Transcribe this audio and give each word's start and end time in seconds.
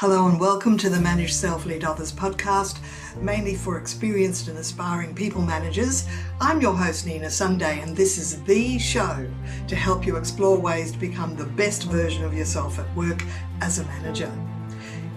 Hello 0.00 0.28
and 0.28 0.40
welcome 0.40 0.78
to 0.78 0.88
the 0.88 0.98
Manage 0.98 1.34
Self 1.34 1.66
Lead 1.66 1.84
Others 1.84 2.10
podcast, 2.10 2.78
mainly 3.20 3.54
for 3.54 3.76
experienced 3.76 4.48
and 4.48 4.56
aspiring 4.56 5.14
people 5.14 5.42
managers. 5.42 6.08
I'm 6.40 6.62
your 6.62 6.74
host, 6.74 7.04
Nina 7.04 7.28
Sunday, 7.28 7.80
and 7.80 7.94
this 7.94 8.16
is 8.16 8.42
the 8.44 8.78
show 8.78 9.28
to 9.68 9.76
help 9.76 10.06
you 10.06 10.16
explore 10.16 10.58
ways 10.58 10.92
to 10.92 10.98
become 10.98 11.36
the 11.36 11.44
best 11.44 11.82
version 11.82 12.24
of 12.24 12.32
yourself 12.32 12.78
at 12.78 12.96
work 12.96 13.22
as 13.60 13.78
a 13.78 13.84
manager. 13.84 14.32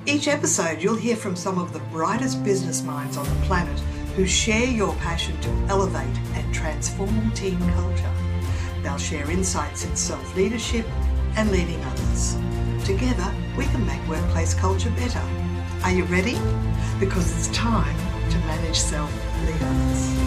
Each 0.06 0.28
episode, 0.28 0.82
you'll 0.84 0.98
hear 0.98 1.16
from 1.16 1.38
some 1.38 1.58
of 1.60 1.72
the 1.72 1.80
brightest 1.90 2.44
business 2.44 2.84
minds 2.84 3.16
on 3.16 3.24
the 3.24 3.46
planet 3.46 3.80
who 4.18 4.28
share 4.28 4.68
your 4.68 4.94
passion 4.96 5.40
to 5.40 5.50
elevate 5.70 6.18
and 6.34 6.54
transform 6.54 7.32
team 7.32 7.58
culture. 7.72 8.14
They'll 8.82 8.98
share 8.98 9.32
insights 9.32 9.86
in 9.86 9.96
self 9.96 10.36
leadership 10.36 10.86
and 11.38 11.52
leading 11.52 11.82
others. 11.86 12.36
Together, 12.84 13.34
we 13.58 13.64
can 13.68 13.86
make 13.86 14.06
workplace 14.10 14.54
culture 14.54 14.90
better. 14.92 15.22
Are 15.84 15.92
you 15.92 16.04
ready? 16.04 16.38
Because 17.00 17.32
it's 17.38 17.56
time 17.56 17.96
to 18.30 18.38
manage 18.40 18.78
self 18.78 19.10
lead 19.46 19.62
others. 19.64 20.23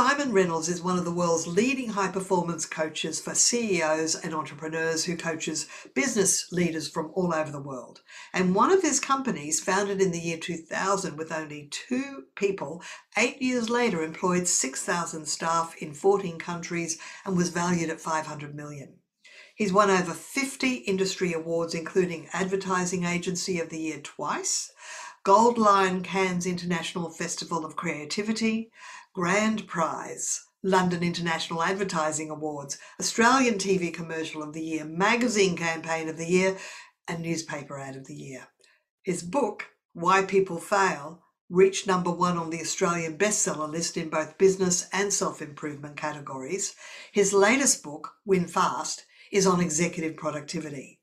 Simon 0.00 0.32
Reynolds 0.32 0.68
is 0.68 0.80
one 0.80 0.96
of 0.96 1.04
the 1.04 1.10
world's 1.10 1.48
leading 1.48 1.88
high 1.88 2.12
performance 2.12 2.64
coaches 2.64 3.18
for 3.18 3.34
CEOs 3.34 4.14
and 4.14 4.32
entrepreneurs 4.32 5.04
who 5.04 5.16
coaches 5.16 5.66
business 5.92 6.52
leaders 6.52 6.88
from 6.88 7.10
all 7.14 7.34
over 7.34 7.50
the 7.50 7.60
world. 7.60 8.02
And 8.32 8.54
one 8.54 8.70
of 8.70 8.80
his 8.80 9.00
companies, 9.00 9.58
founded 9.58 10.00
in 10.00 10.12
the 10.12 10.20
year 10.20 10.38
2000 10.38 11.16
with 11.16 11.32
only 11.32 11.66
two 11.72 12.26
people, 12.36 12.80
eight 13.16 13.42
years 13.42 13.68
later 13.68 14.00
employed 14.04 14.46
6,000 14.46 15.26
staff 15.26 15.74
in 15.82 15.94
14 15.94 16.38
countries 16.38 16.96
and 17.26 17.36
was 17.36 17.48
valued 17.48 17.90
at 17.90 18.00
500 18.00 18.54
million. 18.54 18.98
He's 19.56 19.72
won 19.72 19.90
over 19.90 20.14
50 20.14 20.74
industry 20.74 21.32
awards, 21.32 21.74
including 21.74 22.28
Advertising 22.32 23.02
Agency 23.02 23.58
of 23.58 23.68
the 23.68 23.80
Year 23.80 23.98
twice, 24.00 24.70
Gold 25.24 25.58
Lion 25.58 26.04
Cannes 26.04 26.46
International 26.46 27.10
Festival 27.10 27.66
of 27.66 27.74
Creativity, 27.74 28.70
Grand 29.18 29.66
Prize, 29.66 30.44
London 30.62 31.02
International 31.02 31.60
Advertising 31.60 32.30
Awards, 32.30 32.78
Australian 33.00 33.56
TV 33.56 33.92
Commercial 33.92 34.44
of 34.44 34.52
the 34.52 34.62
Year, 34.62 34.84
Magazine 34.84 35.56
Campaign 35.56 36.08
of 36.08 36.16
the 36.16 36.28
Year, 36.28 36.56
and 37.08 37.20
Newspaper 37.20 37.80
Ad 37.80 37.96
of 37.96 38.06
the 38.06 38.14
Year. 38.14 38.46
His 39.02 39.24
book, 39.24 39.70
Why 39.92 40.22
People 40.22 40.60
Fail, 40.60 41.24
reached 41.50 41.84
number 41.84 42.12
one 42.12 42.36
on 42.38 42.50
the 42.50 42.60
Australian 42.60 43.18
bestseller 43.18 43.68
list 43.68 43.96
in 43.96 44.08
both 44.08 44.38
business 44.38 44.86
and 44.92 45.12
self 45.12 45.42
improvement 45.42 45.96
categories. 45.96 46.76
His 47.10 47.32
latest 47.32 47.82
book, 47.82 48.12
Win 48.24 48.46
Fast, 48.46 49.04
is 49.32 49.48
on 49.48 49.60
executive 49.60 50.16
productivity. 50.16 51.00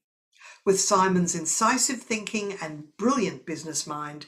With 0.66 0.80
Simon's 0.80 1.36
incisive 1.36 2.02
thinking 2.02 2.54
and 2.62 2.96
brilliant 2.96 3.46
business 3.46 3.86
mind, 3.86 4.28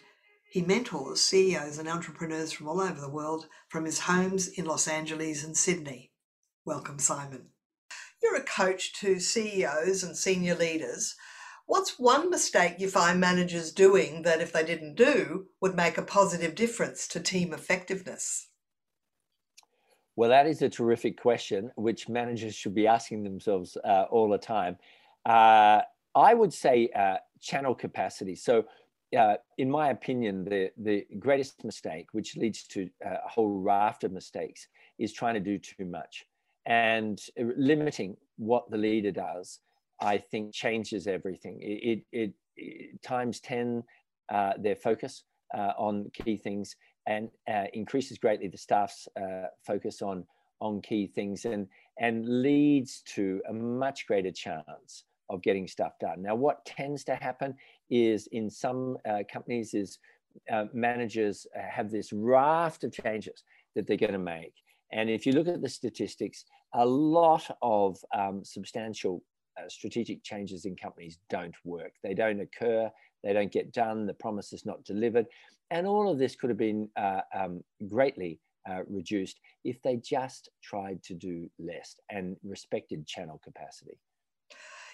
he 0.57 0.63
mentors 0.63 1.21
CEOs 1.21 1.77
and 1.77 1.87
entrepreneurs 1.87 2.51
from 2.51 2.67
all 2.67 2.81
over 2.81 2.99
the 2.99 3.07
world 3.07 3.45
from 3.69 3.85
his 3.85 3.99
homes 3.99 4.47
in 4.47 4.65
Los 4.65 4.87
Angeles 4.87 5.43
and 5.43 5.55
Sydney. 5.55 6.09
Welcome, 6.65 6.97
Simon. 6.97 7.49
You're 8.23 8.37
a 8.37 8.43
coach 8.43 8.91
to 8.93 9.19
CEOs 9.19 10.01
and 10.01 10.17
senior 10.17 10.55
leaders. 10.55 11.13
What's 11.67 11.99
one 11.99 12.31
mistake 12.31 12.77
you 12.79 12.89
find 12.89 13.19
managers 13.19 13.71
doing 13.71 14.23
that, 14.23 14.41
if 14.41 14.51
they 14.51 14.63
didn't 14.63 14.95
do, 14.95 15.45
would 15.61 15.75
make 15.75 15.99
a 15.99 16.01
positive 16.01 16.55
difference 16.55 17.07
to 17.09 17.19
team 17.19 17.53
effectiveness? 17.53 18.47
Well, 20.15 20.31
that 20.31 20.47
is 20.47 20.63
a 20.63 20.69
terrific 20.69 21.21
question, 21.21 21.69
which 21.75 22.09
managers 22.09 22.55
should 22.55 22.73
be 22.73 22.87
asking 22.87 23.23
themselves 23.23 23.77
uh, 23.85 24.05
all 24.09 24.27
the 24.27 24.39
time. 24.39 24.77
Uh, 25.23 25.81
I 26.15 26.33
would 26.33 26.51
say 26.51 26.89
uh, 26.95 27.17
channel 27.39 27.75
capacity. 27.75 28.33
So, 28.33 28.65
uh, 29.15 29.35
in 29.57 29.69
my 29.69 29.89
opinion, 29.89 30.43
the, 30.43 30.71
the 30.77 31.05
greatest 31.19 31.63
mistake, 31.63 32.07
which 32.11 32.35
leads 32.35 32.63
to 32.67 32.89
uh, 33.05 33.15
a 33.25 33.29
whole 33.29 33.59
raft 33.59 34.03
of 34.03 34.11
mistakes, 34.11 34.67
is 34.99 35.13
trying 35.13 35.35
to 35.35 35.39
do 35.39 35.57
too 35.57 35.85
much. 35.85 36.25
And 36.65 37.21
limiting 37.37 38.17
what 38.37 38.69
the 38.69 38.77
leader 38.77 39.11
does, 39.11 39.59
I 40.01 40.17
think, 40.17 40.53
changes 40.53 41.07
everything. 41.07 41.59
It, 41.61 42.03
it, 42.11 42.33
it, 42.57 43.01
times 43.01 43.39
10 43.39 43.83
uh, 44.29 44.53
their 44.57 44.75
focus 44.75 45.23
uh, 45.57 45.71
on 45.77 46.09
key 46.13 46.35
things 46.35 46.75
and 47.05 47.29
uh, 47.49 47.65
increases 47.73 48.17
greatly 48.17 48.49
the 48.49 48.57
staff's 48.57 49.07
uh, 49.19 49.47
focus 49.65 50.01
on, 50.01 50.25
on 50.59 50.81
key 50.81 51.07
things 51.07 51.45
and, 51.45 51.67
and 51.99 52.41
leads 52.41 53.01
to 53.03 53.41
a 53.49 53.53
much 53.53 54.05
greater 54.07 54.31
chance 54.31 55.05
of 55.29 55.41
getting 55.41 55.67
stuff 55.67 55.93
done. 55.99 56.21
Now, 56.21 56.35
what 56.35 56.65
tends 56.65 57.03
to 57.05 57.15
happen 57.15 57.55
is 57.89 58.27
in 58.31 58.49
some 58.49 58.97
uh, 59.07 59.19
companies 59.31 59.73
is 59.73 59.99
uh, 60.51 60.65
managers 60.73 61.47
have 61.55 61.91
this 61.91 62.13
raft 62.13 62.83
of 62.83 62.91
changes 62.93 63.43
that 63.75 63.87
they're 63.87 63.97
going 63.97 64.13
to 64.13 64.19
make. 64.19 64.53
And 64.91 65.09
if 65.09 65.25
you 65.25 65.33
look 65.33 65.47
at 65.47 65.61
the 65.61 65.69
statistics, 65.69 66.45
a 66.73 66.85
lot 66.85 67.49
of 67.61 67.97
um, 68.15 68.43
substantial 68.43 69.23
uh, 69.57 69.67
strategic 69.67 70.23
changes 70.23 70.65
in 70.65 70.75
companies 70.75 71.19
don't 71.29 71.55
work. 71.63 71.93
They 72.03 72.13
don't 72.13 72.39
occur. 72.39 72.89
They 73.23 73.33
don't 73.33 73.51
get 73.51 73.73
done. 73.73 74.05
The 74.05 74.13
promise 74.13 74.53
is 74.53 74.65
not 74.65 74.83
delivered. 74.83 75.25
And 75.71 75.87
all 75.87 76.09
of 76.09 76.19
this 76.19 76.35
could 76.35 76.49
have 76.49 76.57
been 76.57 76.89
uh, 76.95 77.21
um, 77.35 77.63
greatly 77.89 78.39
uh, 78.69 78.81
reduced 78.87 79.39
if 79.63 79.81
they 79.81 79.97
just 79.97 80.49
tried 80.63 81.01
to 81.03 81.13
do 81.13 81.49
less 81.59 81.95
and 82.09 82.37
respected 82.43 83.07
channel 83.07 83.41
capacity. 83.43 83.97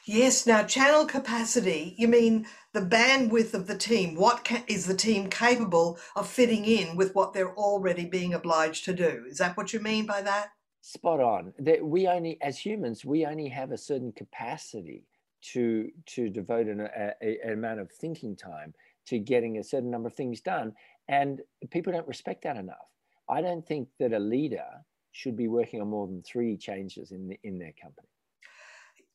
Yes. 0.05 0.45
Now, 0.45 0.63
channel 0.63 1.05
capacity, 1.05 1.95
you 1.97 2.09
mean 2.09 2.45
the 2.73 2.81
bandwidth 2.81 3.53
of 3.53 3.67
the 3.67 3.77
team. 3.77 4.15
What 4.15 4.43
ca- 4.43 4.63
is 4.67 4.85
the 4.85 4.95
team 4.95 5.29
capable 5.29 5.97
of 6.15 6.27
fitting 6.27 6.65
in 6.65 6.97
with 6.97 7.15
what 7.15 7.31
they're 7.31 7.55
already 7.55 8.05
being 8.05 8.33
obliged 8.33 8.83
to 8.85 8.93
do? 8.93 9.25
Is 9.29 9.37
that 9.37 9.55
what 9.55 9.71
you 9.71 9.79
mean 9.79 10.05
by 10.05 10.21
that? 10.21 10.49
Spot 10.81 11.21
on. 11.21 11.53
That 11.57 11.85
we 11.85 12.07
only, 12.07 12.37
as 12.41 12.57
humans, 12.57 13.05
we 13.05 13.25
only 13.25 13.47
have 13.47 13.71
a 13.71 13.77
certain 13.77 14.11
capacity 14.11 15.05
to 15.53 15.89
to 16.07 16.29
devote 16.29 16.67
an, 16.67 16.81
a, 16.81 17.13
a, 17.21 17.53
amount 17.53 17.79
of 17.79 17.91
thinking 17.91 18.35
time 18.35 18.73
to 19.05 19.19
getting 19.19 19.57
a 19.57 19.63
certain 19.63 19.91
number 19.91 20.07
of 20.07 20.15
things 20.15 20.41
done, 20.41 20.73
and 21.07 21.41
people 21.69 21.93
don't 21.93 22.07
respect 22.07 22.43
that 22.43 22.57
enough. 22.57 22.89
I 23.29 23.41
don't 23.41 23.65
think 23.65 23.87
that 23.99 24.11
a 24.11 24.19
leader 24.19 24.67
should 25.11 25.37
be 25.37 25.47
working 25.47 25.81
on 25.81 25.89
more 25.89 26.07
than 26.07 26.23
three 26.23 26.57
changes 26.57 27.11
in 27.11 27.29
the, 27.29 27.39
in 27.43 27.57
their 27.57 27.73
company 27.81 28.07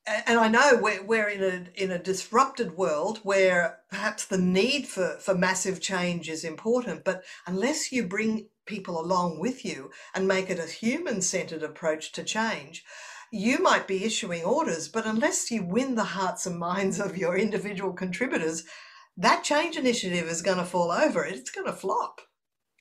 and 0.06 0.38
I 0.38 0.48
know 0.48 0.78
we're, 0.80 1.02
we're 1.02 1.28
in 1.28 1.42
a 1.42 1.82
in 1.82 1.90
a 1.90 1.98
disrupted 1.98 2.76
world 2.76 3.20
where 3.22 3.80
perhaps 3.90 4.24
the 4.24 4.38
need 4.38 4.86
for, 4.86 5.16
for 5.20 5.34
massive 5.34 5.80
change 5.80 6.28
is 6.28 6.44
important, 6.44 7.04
but 7.04 7.24
unless 7.46 7.92
you 7.92 8.06
bring 8.06 8.48
people 8.66 9.00
along 9.00 9.38
with 9.38 9.64
you 9.64 9.90
and 10.14 10.28
make 10.28 10.50
it 10.50 10.58
a 10.58 10.66
human 10.66 11.20
centered 11.20 11.62
approach 11.62 12.12
to 12.12 12.22
change, 12.22 12.84
you 13.30 13.58
might 13.58 13.86
be 13.86 14.04
issuing 14.04 14.44
orders, 14.44 14.88
but 14.88 15.06
unless 15.06 15.50
you 15.50 15.62
win 15.62 15.94
the 15.94 16.04
hearts 16.04 16.46
and 16.46 16.58
minds 16.58 17.00
of 17.00 17.18
your 17.18 17.36
individual 17.36 17.92
contributors, 17.92 18.64
that 19.16 19.44
change 19.44 19.76
initiative 19.76 20.28
is 20.28 20.42
going 20.42 20.58
to 20.58 20.64
fall 20.64 20.90
over. 20.90 21.24
It's 21.24 21.50
going 21.50 21.66
to 21.66 21.72
flop. 21.72 22.20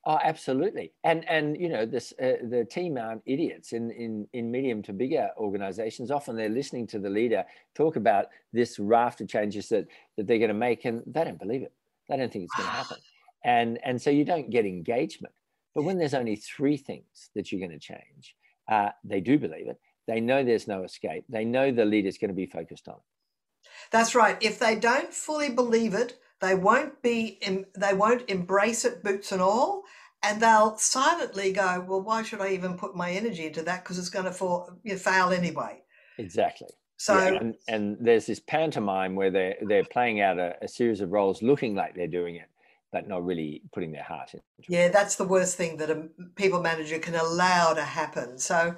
Oh, 0.10 0.18
absolutely. 0.24 0.94
And 1.04 1.28
and 1.28 1.60
you 1.60 1.68
know 1.68 1.86
this 1.86 2.14
uh, 2.14 2.38
the 2.50 2.64
team 2.64 2.98
aren't 2.98 3.22
idiots 3.26 3.74
in 3.74 3.92
in 3.92 4.26
in 4.32 4.50
medium 4.50 4.82
to 4.84 4.94
bigger 4.94 5.32
organizations. 5.38 6.12
Often 6.12 6.38
they're 6.38 6.48
listening 6.48 6.88
to 6.88 7.00
the 7.00 7.10
leader 7.10 7.44
talk 7.76 7.98
about 7.98 8.28
this 8.54 8.80
raft 8.80 9.20
of 9.20 9.28
changes 9.28 9.68
that 9.68 9.86
that 10.16 10.26
they're 10.26 10.38
going 10.38 10.48
to 10.48 10.54
make, 10.54 10.86
and 10.86 11.04
they 11.06 11.26
don't 11.26 11.38
believe 11.38 11.62
it. 11.62 11.74
They 12.08 12.16
don't 12.16 12.32
think 12.32 12.46
it's 12.46 12.56
going 12.56 12.70
to 12.70 12.74
happen. 12.74 12.98
And 13.44 13.80
and 13.84 14.02
so 14.02 14.10
you 14.10 14.24
don't 14.24 14.50
get 14.50 14.66
engagement. 14.66 15.34
But 15.76 15.84
when 15.84 15.98
there's 15.98 16.14
only 16.14 16.38
three 16.38 16.78
things 16.78 17.30
that 17.36 17.52
you're 17.52 17.60
going 17.60 17.78
to 17.78 17.86
change, 17.94 18.34
uh, 18.72 18.92
they 19.04 19.20
do 19.20 19.38
believe 19.38 19.68
it. 19.68 19.78
They 20.08 20.22
know 20.22 20.42
there's 20.42 20.70
no 20.70 20.84
escape. 20.84 21.26
They 21.28 21.44
know 21.44 21.70
the 21.70 21.84
leader's 21.84 22.18
going 22.18 22.30
to 22.30 22.34
be 22.34 22.46
focused 22.46 22.88
on 22.88 22.96
it. 22.96 23.68
That's 23.92 24.16
right. 24.16 24.38
If 24.40 24.58
they 24.58 24.78
don't 24.78 25.14
fully 25.14 25.50
believe 25.50 25.94
it, 25.94 26.18
they 26.40 26.56
won't 26.56 27.02
be. 27.02 27.42
They 27.78 27.94
won't 27.94 28.30
embrace 28.30 28.86
it, 28.86 29.04
boots 29.04 29.34
and 29.34 29.42
all 29.42 29.84
and 30.24 30.42
they'll 30.42 30.78
silently 30.78 31.52
go, 31.52 31.86
"Well, 31.88 32.02
why 32.02 32.24
should 32.24 32.42
I 32.42 32.50
even 32.50 32.78
put 32.78 32.96
my 32.96 33.12
energy 33.12 33.46
into 33.46 33.62
that? 33.64 33.84
Because 33.84 33.98
it's 34.00 34.10
going 34.10 34.26
to 34.26 34.32
fall, 34.32 34.72
you 34.84 34.94
know, 34.94 35.00
fail 35.00 35.30
anyway." 35.30 35.84
Exactly. 36.18 36.70
So, 36.98 37.16
yeah, 37.16 37.40
and, 37.40 37.56
and, 37.68 37.98
there's 38.00 38.26
this 38.26 38.40
pantomime 38.40 39.16
where 39.16 39.30
they're 39.30 39.56
they're 39.62 39.84
playing 39.84 40.20
out 40.22 40.40
a, 40.40 40.56
a, 40.64 40.68
series 40.68 41.00
of 41.00 41.12
roles, 41.12 41.44
looking 41.44 41.76
like 41.76 41.96
they're 41.96 42.08
doing 42.08 42.36
it, 42.36 42.50
but 42.92 43.08
not 43.08 43.24
really 43.24 43.62
putting 43.72 43.92
their 43.92 44.04
heart 44.04 44.34
in. 44.34 44.42
Yeah, 44.68 44.90
that's 44.90 45.16
the 45.16 45.28
worst 45.28 45.58
thing 45.58 45.78
that 45.78 45.92
a 45.92 46.10
people 46.36 46.62
manager 46.62 46.98
can 46.98 47.14
allow 47.14 47.74
to 47.74 47.84
happen. 47.84 48.40
So, 48.40 48.76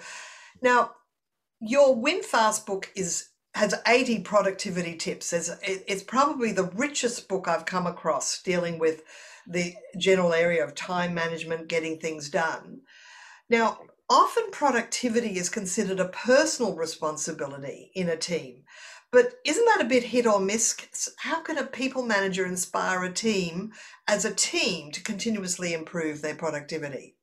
now 0.61 0.91
your 1.61 1.95
Win 1.95 2.21
Fast 2.21 2.65
book 2.65 2.91
is 2.95 3.29
has 3.55 3.73
80 3.87 4.19
productivity 4.19 4.95
tips. 4.95 5.33
It's, 5.33 5.49
it's 5.63 6.03
probably 6.03 6.51
the 6.51 6.71
richest 6.75 7.27
book 7.27 7.47
I've 7.47 7.65
come 7.65 7.87
across 7.87 8.41
dealing 8.43 8.79
with 8.79 9.01
the 9.47 9.75
general 9.97 10.33
area 10.33 10.63
of 10.63 10.75
time 10.75 11.13
management, 11.13 11.67
getting 11.67 11.99
things 11.99 12.29
done. 12.29 12.81
Now, 13.49 13.79
Often 14.09 14.49
productivity 14.51 15.37
is 15.37 15.49
considered 15.49 15.99
a 15.99 16.09
personal 16.09 16.75
responsibility 16.75 17.91
in 17.93 18.09
a 18.09 18.17
team. 18.17 18.63
But 19.11 19.35
isn't 19.45 19.65
that 19.65 19.81
a 19.81 19.89
bit 19.89 20.03
hit 20.03 20.25
or 20.25 20.39
miss? 20.39 20.77
How 21.17 21.41
can 21.41 21.59
a 21.59 21.63
people 21.63 22.01
manager 22.01 22.45
inspire 22.45 23.03
a 23.03 23.13
team 23.13 23.71
as 24.07 24.25
a 24.25 24.33
team 24.33 24.91
to 24.91 25.03
continuously 25.03 25.73
improve 25.73 26.21
their 26.21 26.35
productivity? 26.35 27.17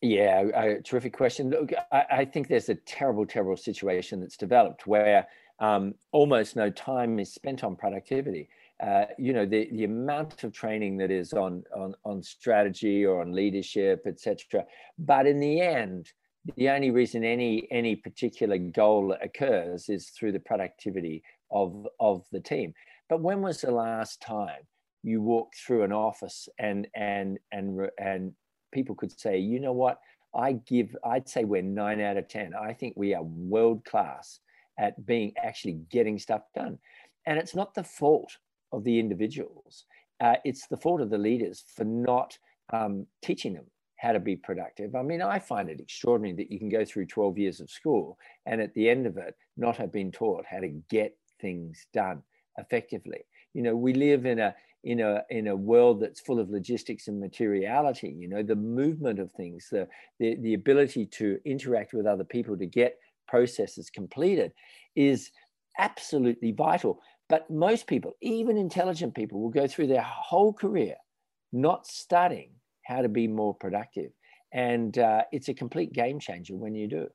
Yeah, 0.00 0.44
a, 0.54 0.82
terrific 0.82 1.14
question. 1.14 1.50
Look, 1.50 1.72
I, 1.92 2.04
I, 2.10 2.24
think 2.24 2.48
there's 2.48 2.68
a 2.68 2.74
terrible, 2.74 3.26
terrible 3.26 3.56
situation 3.56 4.20
that's 4.20 4.36
developed 4.36 4.86
where 4.86 5.26
um, 5.58 5.94
almost 6.12 6.54
no 6.54 6.68
time 6.68 7.18
is 7.18 7.32
spent 7.32 7.64
on 7.64 7.76
productivity. 7.76 8.48
Uh, 8.82 9.06
you 9.18 9.32
know, 9.32 9.46
the, 9.46 9.68
the 9.72 9.84
amount 9.84 10.44
of 10.44 10.52
training 10.52 10.98
that 10.98 11.10
is 11.10 11.32
on, 11.32 11.64
on, 11.74 11.94
on 12.04 12.22
strategy 12.22 13.06
or 13.06 13.22
on 13.22 13.32
leadership, 13.32 14.02
etc. 14.06 14.64
But 14.98 15.26
in 15.26 15.40
the 15.40 15.60
end, 15.60 16.12
the 16.56 16.68
only 16.68 16.90
reason 16.90 17.24
any 17.24 17.66
any 17.72 17.96
particular 17.96 18.56
goal 18.56 19.16
occurs 19.20 19.88
is 19.88 20.10
through 20.10 20.30
the 20.32 20.40
productivity 20.40 21.24
of 21.50 21.88
of 21.98 22.24
the 22.30 22.40
team. 22.40 22.72
But 23.08 23.20
when 23.20 23.40
was 23.40 23.62
the 23.62 23.72
last 23.72 24.20
time 24.20 24.60
you 25.02 25.22
walked 25.22 25.56
through 25.56 25.82
an 25.82 25.92
office 25.92 26.48
and 26.60 26.86
and 26.94 27.38
and 27.50 27.88
and 27.98 28.32
people 28.72 28.94
could 28.94 29.18
say 29.18 29.38
you 29.38 29.58
know 29.58 29.72
what? 29.72 29.98
I 30.34 30.52
give 30.52 30.94
i'd 31.04 31.28
say 31.28 31.44
we're 31.44 31.62
9 31.62 32.00
out 32.02 32.18
of 32.18 32.28
10 32.28 32.52
i 32.54 32.74
think 32.74 32.92
we 32.94 33.14
are 33.14 33.22
world 33.22 33.86
class 33.86 34.40
at 34.78 35.06
being 35.06 35.32
actually 35.42 35.80
getting 35.90 36.18
stuff 36.18 36.42
done. 36.54 36.78
And 37.26 37.38
it's 37.38 37.54
not 37.54 37.74
the 37.74 37.84
fault 37.84 38.36
of 38.76 38.84
the 38.84 38.98
individuals 38.98 39.86
uh, 40.20 40.36
it's 40.44 40.66
the 40.66 40.76
fault 40.76 41.00
of 41.00 41.10
the 41.10 41.18
leaders 41.18 41.64
for 41.74 41.84
not 41.84 42.38
um, 42.72 43.06
teaching 43.22 43.54
them 43.54 43.66
how 43.96 44.12
to 44.12 44.20
be 44.20 44.36
productive. 44.36 44.94
I 44.94 45.02
mean, 45.02 45.22
I 45.22 45.38
find 45.38 45.68
it 45.68 45.80
extraordinary 45.80 46.34
that 46.36 46.50
you 46.50 46.58
can 46.58 46.68
go 46.68 46.84
through 46.84 47.06
12 47.06 47.38
years 47.38 47.60
of 47.60 47.70
school 47.70 48.18
and 48.44 48.60
at 48.60 48.74
the 48.74 48.88
end 48.88 49.06
of 49.06 49.16
it, 49.16 49.34
not 49.56 49.76
have 49.76 49.92
been 49.92 50.12
taught 50.12 50.44
how 50.48 50.60
to 50.60 50.68
get 50.90 51.16
things 51.40 51.86
done 51.92 52.22
effectively. 52.58 53.20
You 53.54 53.62
know, 53.62 53.76
we 53.76 53.94
live 53.94 54.26
in 54.26 54.38
a 54.38 54.54
in 54.84 55.00
a 55.00 55.22
in 55.30 55.48
a 55.48 55.56
world 55.56 56.00
that's 56.00 56.20
full 56.20 56.38
of 56.38 56.50
logistics 56.50 57.08
and 57.08 57.18
materiality. 57.18 58.14
You 58.16 58.28
know, 58.28 58.42
the 58.42 58.54
movement 58.54 59.18
of 59.18 59.32
things, 59.32 59.68
the 59.70 59.88
the, 60.20 60.36
the 60.36 60.54
ability 60.54 61.06
to 61.06 61.38
interact 61.44 61.94
with 61.94 62.06
other 62.06 62.24
people 62.24 62.56
to 62.58 62.66
get 62.66 62.98
processes 63.26 63.90
completed 63.90 64.52
is 64.94 65.30
absolutely 65.78 66.52
vital. 66.52 67.00
But 67.28 67.50
most 67.50 67.86
people, 67.86 68.12
even 68.20 68.56
intelligent 68.56 69.14
people, 69.14 69.40
will 69.40 69.50
go 69.50 69.66
through 69.66 69.88
their 69.88 70.02
whole 70.02 70.52
career 70.52 70.94
not 71.52 71.86
studying 71.86 72.50
how 72.84 73.02
to 73.02 73.08
be 73.08 73.26
more 73.26 73.54
productive. 73.54 74.12
And 74.52 74.96
uh, 74.96 75.22
it's 75.32 75.48
a 75.48 75.54
complete 75.54 75.92
game 75.92 76.20
changer 76.20 76.56
when 76.56 76.74
you 76.74 76.88
do. 76.88 77.08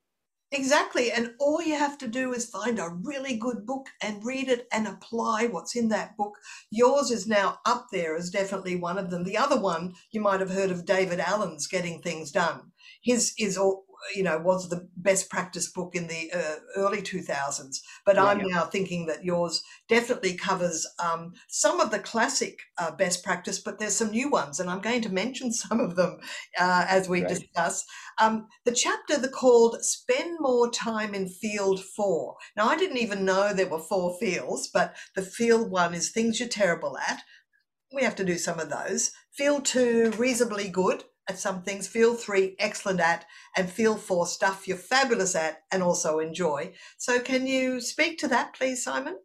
Exactly. 0.54 1.14
And 1.14 1.32
all 1.40 1.62
you 1.62 1.76
have 1.76 1.98
to 2.00 2.08
do 2.08 2.34
is 2.34 2.46
find 2.46 2.78
a 2.78 2.90
really 2.90 3.38
good 3.38 3.66
book 3.66 3.88
and 4.02 4.26
read 4.26 4.50
it 4.50 4.68
and 4.74 4.86
apply 4.86 5.48
what's 5.48 5.78
in 5.78 5.88
that 5.90 6.18
book. 6.18 6.38
Yours 6.70 7.10
is 7.10 7.26
now 7.26 7.60
up 7.66 7.88
there 7.90 8.18
as 8.18 8.30
definitely 8.30 8.76
one 8.76 8.98
of 8.98 9.10
them. 9.12 9.24
The 9.24 9.38
other 9.38 9.58
one, 9.58 9.94
you 10.12 10.20
might 10.20 10.42
have 10.42 10.52
heard 10.52 10.70
of 10.70 10.86
David 10.86 11.22
Allen's 11.22 11.68
Getting 11.68 12.02
Things 12.02 12.32
Done. 12.32 12.74
His 13.02 13.34
is 13.40 13.58
all, 13.58 13.86
you 14.16 14.24
know, 14.24 14.38
was 14.40 14.70
the 14.70 14.88
best 14.98 15.30
practice 15.30 15.72
book 15.72 15.96
in 15.96 16.08
the 16.08 16.32
uh, 16.34 16.56
early 16.76 17.02
2000s. 17.02 17.78
But 18.06 18.16
yeah, 18.16 18.26
I'm 18.26 18.40
yeah. 18.40 18.56
now 18.56 18.64
thinking 18.66 19.06
that 19.08 19.24
yours 19.24 19.64
definitely 19.88 20.36
covers 20.36 20.88
um, 21.04 21.34
some 21.48 21.80
of 21.80 21.92
the 21.92 22.00
classic 22.00 22.60
uh, 22.78 22.92
best 22.92 23.24
practice, 23.24 23.60
but 23.60 23.80
there's 23.80 23.96
some 23.96 24.12
new 24.12 24.30
ones, 24.30 24.60
and 24.60 24.70
I'm 24.70 24.82
going 24.82 25.02
to 25.02 25.10
mention 25.10 25.52
some 25.54 25.80
of 25.80 25.96
them 25.96 26.20
uh, 26.60 26.86
as 26.88 27.08
we 27.08 27.22
right. 27.24 27.30
discuss. 27.30 27.86
Um, 28.20 28.48
the 28.66 28.72
chapter 28.72 29.18
the 29.18 29.30
called 29.30 29.84
"Spend 29.84 30.38
More 30.40 30.70
Time 30.72 31.14
in 31.14 31.28
Field 31.28 31.84
4. 31.84 32.36
Now, 32.58 32.68
I 32.68 32.78
didn't 32.78 32.98
even 32.98 33.26
know 33.26 33.54
there 33.54 33.70
were 33.70 33.80
four 33.80 34.18
fields, 34.20 34.70
but 34.72 34.96
the 35.16 35.22
field 35.22 35.72
one 35.72 35.94
is 35.94 36.12
things 36.12 36.40
you're 36.40 36.50
terrible 36.50 36.98
at. 36.98 37.22
We 37.94 38.04
have 38.04 38.16
to 38.16 38.24
do 38.24 38.38
some 38.38 38.60
of 38.60 38.70
those. 38.70 39.12
Field 39.32 39.66
two, 39.66 40.12
reasonably 40.18 40.70
good 40.70 41.04
at 41.28 41.40
some 41.40 41.62
things, 41.62 41.88
feel 41.88 42.16
three, 42.16 42.56
excellent 42.60 43.00
at, 43.00 43.26
and 43.56 43.70
feel 43.70 43.96
four, 43.96 44.26
stuff 44.26 44.68
you're 44.68 44.78
fabulous 44.78 45.36
at 45.36 45.64
and 45.72 45.84
also 45.84 46.20
enjoy. 46.20 46.74
So 46.98 47.20
can 47.20 47.48
you 47.48 47.80
speak 47.80 48.18
to 48.20 48.28
that, 48.30 48.54
please, 48.54 48.84
Simon? 48.84 49.18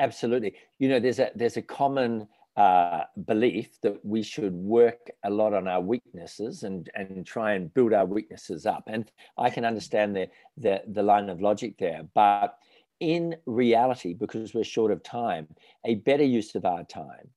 Absolutely. 0.00 0.54
You 0.78 0.88
know, 0.88 1.00
there's 1.00 1.18
a 1.18 1.30
there's 1.34 1.56
a 1.56 1.62
common 1.62 2.26
uh, 2.56 3.04
belief 3.24 3.80
that 3.82 4.04
we 4.04 4.22
should 4.22 4.52
work 4.52 5.10
a 5.24 5.30
lot 5.30 5.54
on 5.54 5.68
our 5.68 5.80
weaknesses 5.80 6.64
and 6.64 6.90
and 6.94 7.26
try 7.26 7.52
and 7.52 7.72
build 7.72 7.92
our 7.92 8.06
weaknesses 8.06 8.66
up. 8.66 8.84
And 8.86 9.10
I 9.38 9.50
can 9.50 9.64
understand 9.64 10.16
the 10.16 10.28
the, 10.56 10.82
the 10.88 11.02
line 11.02 11.28
of 11.28 11.40
logic 11.40 11.76
there, 11.78 12.02
but 12.14 12.58
in 13.00 13.36
reality, 13.46 14.14
because 14.14 14.54
we're 14.54 14.64
short 14.64 14.92
of 14.92 15.02
time, 15.02 15.48
a 15.84 15.96
better 15.96 16.24
use 16.24 16.54
of 16.54 16.64
our 16.64 16.84
time 16.84 17.28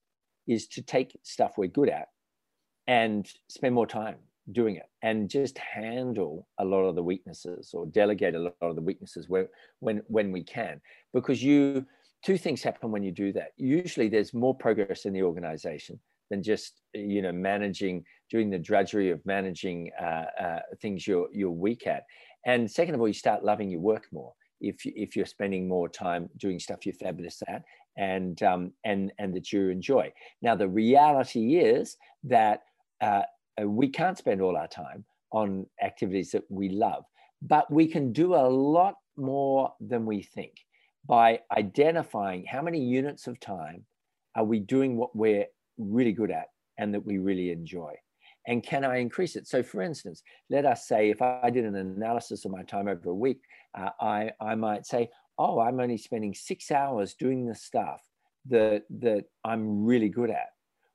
is 0.47 0.67
to 0.67 0.81
take 0.81 1.17
stuff 1.23 1.57
we're 1.57 1.67
good 1.67 1.89
at 1.89 2.09
and 2.87 3.27
spend 3.47 3.73
more 3.73 3.87
time 3.87 4.15
doing 4.51 4.75
it 4.75 4.87
and 5.01 5.29
just 5.29 5.57
handle 5.57 6.47
a 6.59 6.65
lot 6.65 6.83
of 6.83 6.95
the 6.95 7.03
weaknesses 7.03 7.71
or 7.73 7.85
delegate 7.87 8.35
a 8.35 8.39
lot 8.39 8.55
of 8.61 8.75
the 8.75 8.81
weaknesses 8.81 9.27
where, 9.27 9.49
when 9.79 10.01
when 10.07 10.31
we 10.31 10.43
can. 10.43 10.79
Because 11.13 11.43
you 11.43 11.85
two 12.23 12.37
things 12.37 12.63
happen 12.63 12.91
when 12.91 13.03
you 13.03 13.11
do 13.11 13.31
that. 13.33 13.49
Usually 13.57 14.09
there's 14.09 14.33
more 14.33 14.55
progress 14.55 15.05
in 15.05 15.13
the 15.13 15.23
organization 15.23 15.99
than 16.29 16.41
just 16.41 16.81
you 16.93 17.21
know 17.21 17.31
managing 17.31 18.03
doing 18.29 18.49
the 18.49 18.59
drudgery 18.59 19.11
of 19.11 19.23
managing 19.25 19.91
uh, 20.01 20.25
uh, 20.39 20.59
things 20.81 21.07
you're 21.07 21.27
you're 21.31 21.49
weak 21.49 21.87
at. 21.87 22.03
And 22.45 22.69
second 22.69 22.95
of 22.95 23.01
all 23.01 23.07
you 23.07 23.13
start 23.13 23.43
loving 23.43 23.69
your 23.69 23.79
work 23.79 24.07
more 24.11 24.33
if 24.61 24.85
you, 24.85 24.93
if 24.95 25.15
you're 25.15 25.25
spending 25.25 25.67
more 25.67 25.89
time 25.89 26.29
doing 26.37 26.59
stuff 26.59 26.85
you're 26.85 26.93
fabulous 26.93 27.41
at 27.47 27.63
and 27.97 28.41
um, 28.43 28.71
and 28.83 29.11
and 29.17 29.33
that 29.35 29.51
you 29.51 29.69
enjoy. 29.69 30.11
Now 30.41 30.55
the 30.55 30.67
reality 30.67 31.57
is 31.57 31.97
that 32.23 32.61
uh, 33.01 33.23
uh, 33.61 33.67
we 33.67 33.87
can't 33.87 34.17
spend 34.17 34.41
all 34.41 34.57
our 34.57 34.67
time 34.67 35.05
on 35.31 35.65
activities 35.83 36.31
that 36.31 36.43
we 36.49 36.69
love, 36.69 37.03
but 37.41 37.71
we 37.71 37.87
can 37.87 38.11
do 38.11 38.35
a 38.35 38.47
lot 38.47 38.95
more 39.17 39.73
than 39.79 40.05
we 40.05 40.21
think 40.21 40.53
by 41.07 41.39
identifying 41.55 42.45
how 42.45 42.61
many 42.61 42.79
units 42.79 43.27
of 43.27 43.39
time 43.39 43.85
are 44.35 44.43
we 44.43 44.59
doing 44.59 44.97
what 44.97 45.15
we're 45.15 45.45
really 45.77 46.11
good 46.11 46.31
at 46.31 46.47
and 46.77 46.93
that 46.93 47.05
we 47.05 47.17
really 47.17 47.51
enjoy. 47.51 47.93
And 48.47 48.61
can 48.61 48.83
I 48.83 48.97
increase 48.97 49.35
it? 49.35 49.47
So, 49.47 49.63
for 49.63 49.81
instance, 49.81 50.21
let 50.49 50.65
us 50.65 50.87
say 50.87 51.09
if 51.09 51.21
I 51.21 51.49
did 51.49 51.65
an 51.65 51.75
analysis 51.75 52.45
of 52.45 52.51
my 52.51 52.63
time 52.63 52.87
over 52.87 53.09
a 53.09 53.15
week, 53.15 53.39
uh, 53.77 53.89
I, 53.99 54.31
I 54.39 54.55
might 54.55 54.85
say, 54.85 55.09
oh, 55.37 55.59
I'm 55.59 55.79
only 55.79 55.97
spending 55.97 56.33
six 56.33 56.71
hours 56.71 57.15
doing 57.15 57.45
the 57.45 57.55
stuff 57.55 58.01
that, 58.49 58.83
that 58.99 59.25
I'm 59.43 59.83
really 59.83 60.09
good 60.09 60.29
at 60.29 60.49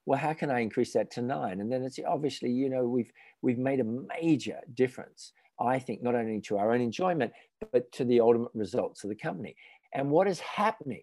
well, 0.07 0.19
how 0.19 0.33
can 0.33 0.51
I 0.51 0.61
increase 0.61 0.93
that 0.95 1.11
to 1.13 1.23
nine? 1.23 1.61
And 1.61 1.71
then 1.71 1.83
it's 1.83 1.99
obviously, 2.07 2.51
you 2.51 2.69
know, 2.69 2.87
we've 2.87 3.11
we've 3.43 3.59
made 3.59 3.81
a 3.81 3.85
major 4.21 4.59
difference, 4.75 5.33
I 5.61 5.79
think, 5.79 6.03
not 6.03 6.15
only 6.15 6.41
to 6.43 6.59
our 6.59 6.73
own 6.73 6.81
enjoyment, 6.81 7.33
but 7.73 7.91
to 7.93 8.05
the 8.05 8.21
ultimate 8.21 8.51
results 8.55 9.05
of 9.05 9.11
the 9.11 9.17
company. 9.17 9.55
And 9.95 10.11
what 10.11 10.29
is 10.29 10.41
happening 10.41 11.03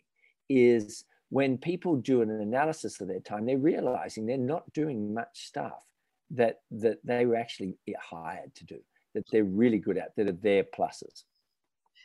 is 0.50 1.06
when 1.30 1.58
people 1.58 1.98
do 1.98 2.22
an 2.22 2.32
analysis 2.32 3.02
of 3.02 3.08
their 3.08 3.20
time, 3.20 3.46
they're 3.46 3.58
realizing 3.58 4.26
they're 4.26 4.38
not 4.38 4.72
doing 4.74 5.14
much 5.14 5.46
stuff 5.48 5.84
that 6.32 6.60
that 6.72 6.98
they 7.04 7.26
were 7.26 7.36
actually 7.36 7.78
hired 8.00 8.54
to 8.56 8.66
do, 8.66 8.80
that 9.14 9.24
they're 9.32 9.44
really 9.44 9.80
good 9.80 9.98
at, 9.98 10.16
that 10.16 10.28
are 10.28 10.32
their 10.44 10.64
pluses. 10.64 11.24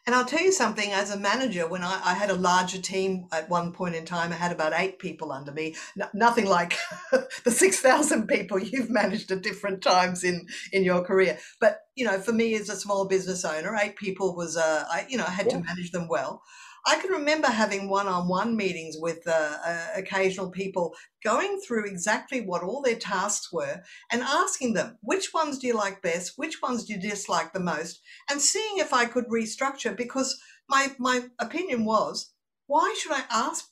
And 0.05 0.17
I'll 0.17 0.25
tell 0.25 0.43
you 0.43 0.51
something, 0.51 0.91
as 0.91 1.13
a 1.13 1.19
manager, 1.19 1.69
when 1.69 1.83
I, 1.85 2.01
I, 2.05 2.15
had 2.15 2.29
a 2.29 2.35
larger 2.35 2.81
team 2.81 3.29
at 3.31 3.49
one 3.49 3.73
point 3.73 3.95
in 3.95 4.05
time, 4.05 4.33
I 4.33 4.37
had 4.37 4.51
about 4.51 4.73
eight 4.75 4.99
people 4.99 5.31
under 5.31 5.53
me, 5.53 5.77
N- 6.01 6.09
nothing 6.13 6.47
like 6.47 6.77
the 7.45 7.53
6,000 7.53 8.27
people 8.27 8.59
you've 8.59 8.91
managed 8.91 9.31
at 9.31 9.43
different 9.43 9.81
times 9.81 10.25
in, 10.25 10.47
in 10.73 10.83
your 10.83 11.05
career. 11.05 11.39
But, 11.61 11.83
you 11.95 12.05
know, 12.05 12.19
for 12.19 12.33
me 12.33 12.57
as 12.57 12.69
a 12.69 12.75
small 12.75 13.07
business 13.07 13.45
owner, 13.45 13.77
eight 13.77 13.95
people 13.95 14.35
was, 14.35 14.57
uh, 14.57 14.85
I, 14.91 15.07
you 15.09 15.19
know, 15.19 15.25
I 15.27 15.31
had 15.31 15.47
yeah. 15.47 15.59
to 15.59 15.65
manage 15.65 15.93
them 15.93 16.09
well. 16.09 16.43
I 16.85 16.99
can 17.01 17.11
remember 17.11 17.47
having 17.47 17.89
one 17.89 18.09
on 18.09 18.27
one 18.27 18.57
meetings 18.57 18.97
with 18.99 19.27
uh, 19.27 19.57
uh, 19.65 19.87
occasional 19.95 20.51
people 20.51 20.95
going 21.23 21.61
through 21.61 21.87
exactly 21.87 22.41
what 22.41 22.63
all 22.63 22.83
their 22.83 22.97
tasks 22.97 23.53
were 23.53 23.83
and 24.11 24.23
asking 24.23 24.75
them, 24.75 24.99
which 25.01 25.33
ones 25.33 25.59
do 25.59 25.69
you 25.69 25.75
like 25.75 26.03
best? 26.03 26.33
Which 26.37 26.61
ones 26.61 26.85
do 26.85 26.95
you 26.95 27.01
dislike 27.01 27.53
the 27.53 27.61
most? 27.61 28.01
And 28.29 28.41
seeing 28.41 28.79
if 28.79 28.93
I 28.93 29.05
could 29.05 29.27
restructure 29.29 29.97
because 29.97 30.41
my, 30.69 30.93
my 30.99 31.27
opinion 31.39 31.85
was, 31.85 32.33
why 32.67 32.95
should 32.99 33.13
I 33.13 33.25
ask 33.31 33.69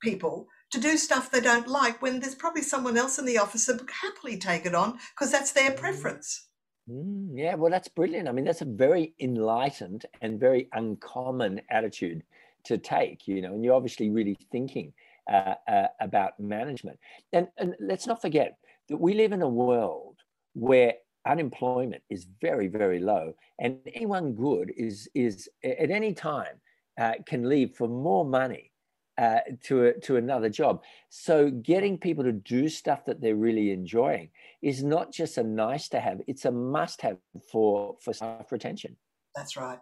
people 0.00 0.46
to 0.70 0.80
do 0.80 0.96
stuff 0.96 1.30
they 1.30 1.40
don't 1.40 1.68
like 1.68 2.00
when 2.00 2.20
there's 2.20 2.34
probably 2.34 2.62
someone 2.62 2.96
else 2.96 3.18
in 3.18 3.24
the 3.24 3.38
office 3.38 3.66
that 3.66 3.80
would 3.80 3.90
happily 4.02 4.36
take 4.36 4.66
it 4.66 4.74
on 4.74 4.98
because 5.14 5.32
that's 5.32 5.52
their 5.52 5.72
mm. 5.72 5.76
preference? 5.76 6.46
Mm, 6.88 7.30
yeah, 7.34 7.54
well, 7.54 7.70
that's 7.70 7.88
brilliant. 7.88 8.28
I 8.28 8.32
mean, 8.32 8.44
that's 8.44 8.62
a 8.62 8.66
very 8.66 9.14
enlightened 9.20 10.06
and 10.20 10.38
very 10.38 10.68
uncommon 10.72 11.60
attitude 11.70 12.22
to 12.64 12.78
take, 12.78 13.26
you 13.26 13.42
know, 13.42 13.54
and 13.54 13.64
you're 13.64 13.74
obviously 13.74 14.10
really 14.10 14.38
thinking 14.50 14.92
uh, 15.30 15.54
uh, 15.68 15.86
about 16.00 16.38
management. 16.38 16.98
And, 17.32 17.48
and 17.58 17.74
let's 17.80 18.06
not 18.06 18.20
forget 18.20 18.56
that 18.88 18.96
we 18.96 19.14
live 19.14 19.32
in 19.32 19.42
a 19.42 19.48
world 19.48 20.16
where 20.54 20.94
unemployment 21.26 22.02
is 22.10 22.26
very, 22.40 22.68
very 22.68 22.98
low, 22.98 23.34
and 23.60 23.78
anyone 23.94 24.34
good 24.34 24.72
is 24.76 25.08
is 25.14 25.48
at 25.64 25.90
any 25.90 26.12
time 26.12 26.60
uh, 27.00 27.14
can 27.26 27.48
leave 27.48 27.74
for 27.76 27.88
more 27.88 28.24
money 28.24 28.72
uh, 29.18 29.38
to 29.64 29.86
a, 29.86 29.92
to 30.00 30.16
another 30.16 30.48
job. 30.48 30.82
So 31.08 31.50
getting 31.50 31.98
people 31.98 32.24
to 32.24 32.32
do 32.32 32.68
stuff 32.68 33.04
that 33.04 33.20
they're 33.20 33.36
really 33.36 33.70
enjoying 33.70 34.30
is 34.62 34.82
not 34.82 35.12
just 35.12 35.38
a 35.38 35.44
nice 35.44 35.88
to 35.90 36.00
have; 36.00 36.20
it's 36.26 36.44
a 36.44 36.50
must 36.50 37.00
have 37.02 37.18
for 37.50 37.96
for 38.02 38.12
staff 38.12 38.50
retention. 38.50 38.96
That's 39.34 39.56
right. 39.56 39.78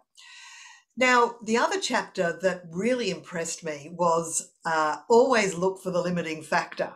Now, 0.97 1.35
the 1.43 1.57
other 1.57 1.79
chapter 1.79 2.37
that 2.41 2.63
really 2.69 3.09
impressed 3.09 3.63
me 3.63 3.91
was 3.93 4.51
uh, 4.65 4.97
always 5.09 5.55
look 5.55 5.81
for 5.81 5.91
the 5.91 6.01
limiting 6.01 6.43
factor. 6.43 6.93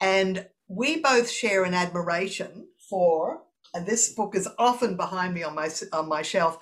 And 0.00 0.46
we 0.68 1.00
both 1.00 1.28
share 1.28 1.64
an 1.64 1.74
admiration 1.74 2.68
for, 2.88 3.42
and 3.74 3.86
this 3.86 4.14
book 4.14 4.36
is 4.36 4.48
often 4.58 4.96
behind 4.96 5.34
me 5.34 5.42
on 5.42 5.54
my, 5.54 5.68
on 5.92 6.08
my 6.08 6.22
shelf, 6.22 6.58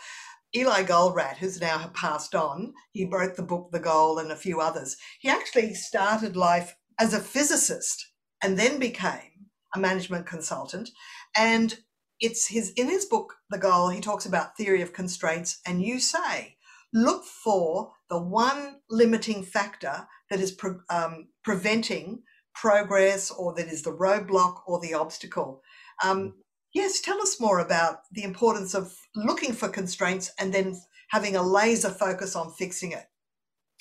Eli 0.54 0.84
Goldratt, 0.84 1.36
who's 1.36 1.60
now 1.60 1.90
passed 1.92 2.34
on. 2.34 2.72
He 2.92 3.04
wrote 3.04 3.36
the 3.36 3.42
book 3.42 3.70
The 3.72 3.80
Goal 3.80 4.18
and 4.18 4.32
a 4.32 4.36
few 4.36 4.60
others. 4.60 4.96
He 5.20 5.28
actually 5.28 5.74
started 5.74 6.36
life 6.36 6.74
as 6.98 7.12
a 7.12 7.20
physicist 7.20 8.12
and 8.42 8.58
then 8.58 8.78
became 8.78 9.48
a 9.74 9.78
management 9.78 10.26
consultant. 10.26 10.90
And 11.36 11.78
it's 12.20 12.48
his 12.48 12.70
in 12.70 12.88
his 12.88 13.04
book 13.04 13.34
The 13.50 13.58
Goal, 13.58 13.88
he 13.88 14.00
talks 14.00 14.26
about 14.26 14.56
theory 14.56 14.82
of 14.82 14.92
constraints, 14.92 15.60
and 15.66 15.82
you 15.82 16.00
say 16.00 16.56
look 16.92 17.24
for 17.24 17.92
the 18.08 18.20
one 18.20 18.76
limiting 18.88 19.42
factor 19.42 20.06
that 20.30 20.40
is 20.40 20.52
pre- 20.52 20.80
um, 20.88 21.28
preventing 21.44 22.22
progress 22.54 23.30
or 23.30 23.54
that 23.54 23.68
is 23.68 23.82
the 23.82 23.92
roadblock 23.92 24.60
or 24.66 24.80
the 24.80 24.94
obstacle. 24.94 25.62
Um, 26.02 26.18
mm. 26.18 26.32
yes, 26.72 27.00
tell 27.00 27.20
us 27.20 27.40
more 27.40 27.58
about 27.58 27.98
the 28.12 28.22
importance 28.22 28.74
of 28.74 28.94
looking 29.14 29.52
for 29.52 29.68
constraints 29.68 30.32
and 30.38 30.54
then 30.54 30.80
having 31.10 31.36
a 31.36 31.42
laser 31.42 31.90
focus 31.90 32.34
on 32.34 32.52
fixing 32.52 32.92
it. 32.92 33.04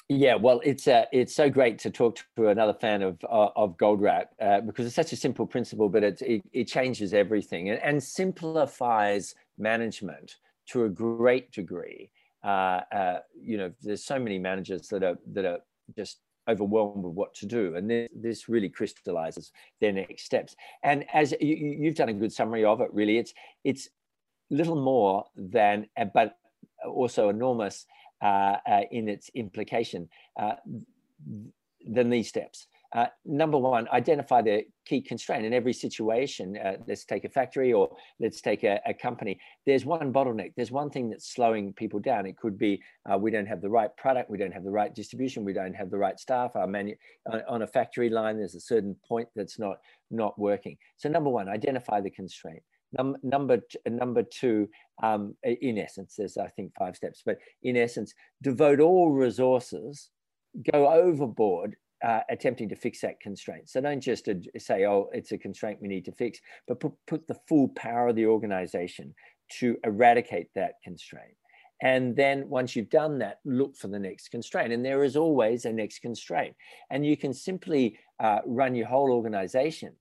Yeah, 0.08 0.36
well, 0.36 0.62
it's 0.64 0.88
uh, 0.88 1.06
it's 1.12 1.34
so 1.34 1.50
great 1.50 1.80
to 1.80 1.90
talk 1.90 2.20
to 2.36 2.50
another 2.50 2.76
fan 2.76 3.02
of 3.02 3.18
uh, 3.24 3.50
of 3.56 3.76
Goldratt 3.78 4.26
uh, 4.40 4.62
because 4.62 4.86
it's 4.86 4.96
such 4.96 5.14
a 5.14 5.16
simple 5.16 5.48
principle, 5.48 5.90
but 5.90 6.04
it 6.04 6.22
it, 6.22 6.44
it 6.54 6.66
changes 6.66 7.12
everything 7.12 7.72
and, 7.72 7.82
and, 7.82 8.04
simplifies 8.04 9.34
management 9.58 10.36
to 10.68 10.84
a 10.84 10.90
great 10.90 11.52
degree. 11.52 12.12
Uh, 12.44 12.82
uh, 12.92 13.20
you 13.36 13.58
know, 13.58 13.72
there's 13.82 14.04
so 14.04 14.20
many 14.20 14.38
managers 14.38 14.88
that 14.90 15.02
are 15.02 15.18
that 15.34 15.46
are 15.46 15.60
just 15.96 16.20
overwhelmed 16.48 17.04
with 17.04 17.14
what 17.14 17.34
to 17.34 17.48
do 17.48 17.76
and 17.76 17.90
this, 17.90 18.08
this 18.16 18.48
really 18.48 18.70
crystallizes 18.70 19.52
their 19.82 19.92
next 19.92 20.26
steps 20.26 20.56
and 20.84 21.04
as 21.12 21.34
you, 21.42 21.56
you've 21.56 21.96
done 21.96 22.10
a 22.10 22.14
good 22.14 22.32
summary 22.32 22.64
of 22.64 22.82
it 22.82 22.94
really 22.94 23.18
it's 23.18 23.34
it's 23.64 23.90
little 24.52 24.80
more 24.80 25.26
than 25.36 25.88
but 26.14 26.38
also 26.86 27.30
enormous 27.30 27.88
in 28.22 29.10
its 29.10 29.30
implication 29.36 30.10
uh, 30.40 30.56
than 31.86 32.10
these 32.10 32.28
steps 32.28 32.68
uh, 32.96 33.08
number 33.26 33.58
one, 33.58 33.90
identify 33.92 34.42
the 34.42 34.64
key 34.86 35.02
constraint 35.02 35.46
in 35.46 35.54
every 35.54 35.74
situation. 35.74 36.58
Uh, 36.58 36.78
let's 36.88 37.04
take 37.04 37.26
a 37.26 37.30
factory 37.30 37.74
or 37.74 37.94
let's 38.22 38.40
take 38.40 38.64
a, 38.64 38.80
a, 38.86 38.94
company. 38.94 39.38
There's 39.66 39.84
one 39.84 40.14
bottleneck. 40.14 40.54
There's 40.56 40.72
one 40.72 40.90
thing 40.90 41.10
that's 41.10 41.34
slowing 41.34 41.74
people 41.74 42.00
down. 42.00 42.26
It 42.26 42.38
could 42.38 42.58
be 42.58 42.82
uh, 43.12 43.18
we 43.18 43.32
don't 43.32 43.48
have 43.48 43.62
the 43.62 43.70
right 43.70 43.90
product, 43.98 44.30
we 44.30 44.38
don't 44.38 44.54
have 44.54 44.64
the 44.64 44.72
right 44.72 44.96
distribution, 44.96 45.44
we 45.44 45.52
don't 45.52 45.74
have 45.74 45.92
the 45.92 45.98
right 45.98 46.18
staff. 46.18 46.56
Our 46.56 46.68
manu- 46.68 46.96
on 47.50 47.64
a 47.64 47.68
factory 47.68 48.10
line, 48.10 48.38
there's 48.38 48.56
a 48.56 48.62
certain 48.62 48.96
point 49.06 49.28
that's 49.36 49.60
not 49.60 49.80
not 50.10 50.40
working. 50.40 50.78
So 50.96 51.10
number 51.10 51.30
one, 51.30 51.50
identify 51.50 52.00
the 52.00 52.12
constraint. 52.12 52.64
Num- 52.98 53.18
number 53.24 53.58
t- 53.58 53.80
number 53.88 54.24
two, 54.24 54.70
um, 55.04 55.36
in 55.44 55.78
essence, 55.78 56.16
there's 56.18 56.38
I 56.38 56.48
think 56.48 56.74
five 56.78 56.96
steps, 56.96 57.22
but 57.26 57.38
in 57.64 57.78
essence, 57.78 58.14
devote 58.42 58.80
all 58.80 59.12
resources, 59.12 60.10
go 60.72 60.88
overboard 60.88 61.76
uh, 62.04 62.22
attempting 62.30 62.70
to 62.70 62.76
fix 62.76 63.02
that 63.02 63.20
constraint. 63.20 63.70
So 63.70 63.82
don't 63.82 64.02
just 64.02 64.30
say, 64.58 64.86
oh, 64.86 65.10
it's 65.14 65.32
a 65.32 65.38
constraint 65.38 65.80
we 65.82 65.88
need 65.88 66.06
to 66.06 66.12
fix, 66.12 66.40
but 66.68 66.80
put, 66.80 66.94
put 67.08 67.28
the 67.28 67.40
full 67.48 67.70
power 67.70 68.10
of 68.10 68.16
the 68.16 68.28
organization 68.28 69.16
to 69.60 69.78
eradicate 69.84 70.50
that 70.56 70.74
constraint. 70.84 71.36
And 71.82 72.16
then 72.16 72.48
once 72.48 72.76
you've 72.76 72.90
done 72.90 73.20
that, 73.20 73.40
look 73.44 73.76
for 73.76 73.88
the 73.88 74.00
next 74.00 74.30
constraint. 74.30 74.72
And 74.72 74.84
there 74.84 75.04
is 75.04 75.16
always 75.16 75.66
a 75.66 75.74
next 75.74 76.00
constraint. 76.00 76.56
And 76.90 77.06
you 77.06 77.18
can 77.18 77.34
simply 77.34 78.00
uh, 78.20 78.40
run 78.46 78.76
your 78.76 78.88
whole 78.88 79.12
organization 79.12 79.94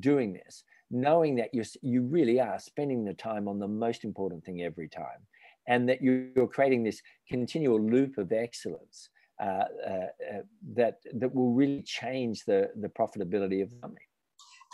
doing 0.00 0.32
this, 0.34 0.64
knowing 0.94 1.34
that 1.36 1.52
you're, 1.52 1.64
you 1.82 2.02
really 2.02 2.40
are 2.40 2.58
spending 2.58 3.04
the 3.04 3.14
time 3.14 3.48
on 3.48 3.58
the 3.58 3.68
most 3.68 4.04
important 4.04 4.44
thing 4.44 4.62
every 4.62 4.88
time. 4.88 5.26
And 5.66 5.88
that 5.88 6.02
you're 6.02 6.46
creating 6.46 6.84
this 6.84 7.00
continual 7.28 7.80
loop 7.80 8.18
of 8.18 8.32
excellence 8.32 9.08
uh, 9.40 9.44
uh, 9.44 9.64
uh, 9.88 10.42
that 10.76 11.00
that 11.14 11.34
will 11.34 11.52
really 11.52 11.82
change 11.82 12.44
the 12.44 12.70
the 12.76 12.88
profitability 12.88 13.62
of 13.62 13.70
the 13.70 13.76
company. 13.80 14.06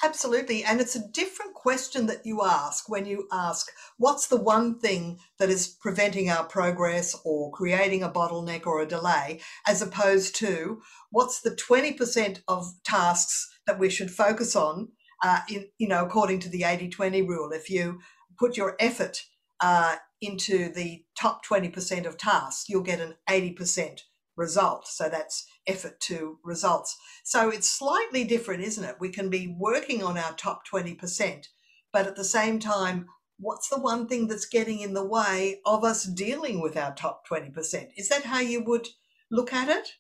Absolutely. 0.02 0.64
And 0.64 0.80
it's 0.80 0.96
a 0.96 1.08
different 1.08 1.54
question 1.54 2.06
that 2.06 2.24
you 2.24 2.42
ask 2.42 2.88
when 2.88 3.04
you 3.04 3.28
ask, 3.30 3.70
what's 3.98 4.28
the 4.28 4.40
one 4.40 4.78
thing 4.78 5.18
that 5.38 5.50
is 5.50 5.68
preventing 5.68 6.30
our 6.30 6.44
progress 6.44 7.14
or 7.24 7.50
creating 7.50 8.02
a 8.02 8.08
bottleneck 8.08 8.66
or 8.66 8.80
a 8.80 8.86
delay, 8.86 9.40
as 9.66 9.82
opposed 9.82 10.34
to 10.36 10.80
what's 11.10 11.40
the 11.40 11.50
20% 11.50 12.40
of 12.48 12.66
tasks 12.82 13.50
that 13.66 13.78
we 13.78 13.90
should 13.90 14.10
focus 14.10 14.56
on, 14.56 14.88
uh, 15.22 15.40
in, 15.48 15.68
you 15.78 15.88
know, 15.88 16.04
according 16.04 16.40
to 16.40 16.48
the 16.48 16.64
80 16.64 16.88
20 16.88 17.22
rule. 17.22 17.52
If 17.52 17.70
you 17.70 18.00
put 18.38 18.56
your 18.56 18.76
effort 18.80 19.22
uh, 19.60 19.96
into 20.20 20.72
the 20.72 21.04
top 21.18 21.44
20% 21.44 22.06
of 22.06 22.16
tasks, 22.16 22.68
you'll 22.68 22.82
get 22.82 23.00
an 23.00 23.14
80% 23.28 24.00
result. 24.36 24.86
So 24.88 25.08
that's 25.08 25.46
effort 25.66 26.00
to 26.00 26.38
results. 26.42 26.96
So 27.24 27.50
it's 27.50 27.70
slightly 27.70 28.24
different, 28.24 28.64
isn't 28.64 28.84
it? 28.84 28.96
We 28.98 29.10
can 29.10 29.28
be 29.28 29.54
working 29.58 30.02
on 30.02 30.16
our 30.16 30.32
top 30.32 30.62
20%, 30.72 31.46
but 31.92 32.06
at 32.06 32.16
the 32.16 32.24
same 32.24 32.58
time, 32.58 33.06
what's 33.38 33.68
the 33.68 33.80
one 33.80 34.06
thing 34.06 34.28
that's 34.28 34.46
getting 34.46 34.80
in 34.80 34.94
the 34.94 35.04
way 35.04 35.60
of 35.64 35.84
us 35.84 36.04
dealing 36.04 36.60
with 36.60 36.76
our 36.76 36.94
top 36.94 37.22
20%? 37.30 37.88
Is 37.96 38.08
that 38.08 38.24
how 38.24 38.40
you 38.40 38.62
would 38.64 38.88
look 39.30 39.52
at 39.52 39.68
it? 39.68 39.92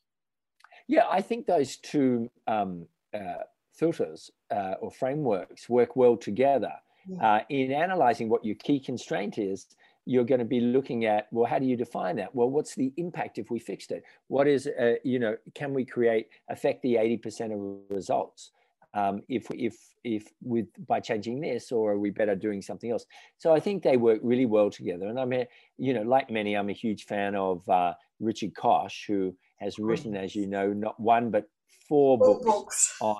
Yeah, 0.88 1.04
I 1.08 1.20
think 1.20 1.46
those 1.46 1.76
two 1.76 2.30
um, 2.46 2.86
uh, 3.14 3.44
filters 3.80 4.30
uh, 4.50 4.74
or 4.80 4.90
frameworks 4.90 5.68
work 5.68 5.96
well 5.96 6.16
together. 6.16 6.72
Yeah. 7.08 7.26
Uh, 7.26 7.40
in 7.48 7.72
analyzing 7.72 8.28
what 8.28 8.44
your 8.44 8.56
key 8.56 8.78
constraint 8.78 9.38
is, 9.38 9.66
you're 10.04 10.24
going 10.32 10.38
to 10.38 10.52
be 10.56 10.60
looking 10.60 11.04
at 11.04 11.28
well 11.30 11.46
how 11.46 11.58
do 11.58 11.66
you 11.66 11.76
define 11.76 12.16
that? 12.16 12.34
Well 12.34 12.50
what's 12.50 12.74
the 12.74 12.92
impact 12.96 13.38
if 13.38 13.50
we 13.50 13.58
fixed 13.58 13.90
it? 13.90 14.02
What 14.28 14.46
is 14.46 14.66
uh, 14.66 14.94
you 15.04 15.18
know 15.18 15.36
can 15.54 15.74
we 15.74 15.84
create 15.84 16.28
affect 16.48 16.82
the 16.82 16.94
80% 16.94 17.54
of 17.54 17.60
results 17.96 18.50
um, 18.94 19.22
if 19.28 19.46
if 19.50 19.76
if 20.02 20.24
with 20.42 20.66
by 20.86 21.00
changing 21.00 21.40
this 21.40 21.70
or 21.70 21.92
are 21.92 21.98
we 21.98 22.10
better 22.10 22.34
doing 22.34 22.60
something 22.62 22.90
else? 22.90 23.06
So 23.38 23.52
i 23.52 23.60
think 23.60 23.82
they 23.82 23.96
work 23.96 24.20
really 24.22 24.46
well 24.46 24.70
together 24.70 25.06
and 25.06 25.18
i'm 25.20 25.32
a, 25.32 25.46
you 25.78 25.92
know 25.94 26.02
like 26.02 26.30
many 26.30 26.56
i'm 26.56 26.70
a 26.70 26.80
huge 26.84 27.04
fan 27.04 27.34
of 27.34 27.68
uh, 27.68 27.92
richard 28.18 28.54
koch 28.54 29.04
who 29.06 29.34
has 29.56 29.78
written 29.78 30.16
as 30.16 30.34
you 30.34 30.46
know 30.46 30.72
not 30.72 30.98
one 30.98 31.30
but 31.30 31.44
four, 31.88 32.18
four 32.18 32.40
books, 32.40 32.44
books, 32.44 32.96
on 33.00 33.16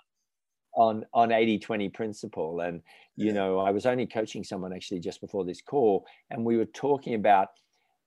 on 0.74 1.04
on 1.12 1.32
80 1.32 1.58
20 1.58 1.88
principle. 1.90 2.60
And 2.60 2.82
you 3.16 3.32
know 3.32 3.58
i 3.58 3.70
was 3.70 3.86
only 3.86 4.06
coaching 4.06 4.42
someone 4.42 4.72
actually 4.72 5.00
just 5.00 5.20
before 5.20 5.44
this 5.44 5.60
call 5.60 6.06
and 6.30 6.44
we 6.44 6.56
were 6.56 6.64
talking 6.64 7.14
about 7.14 7.48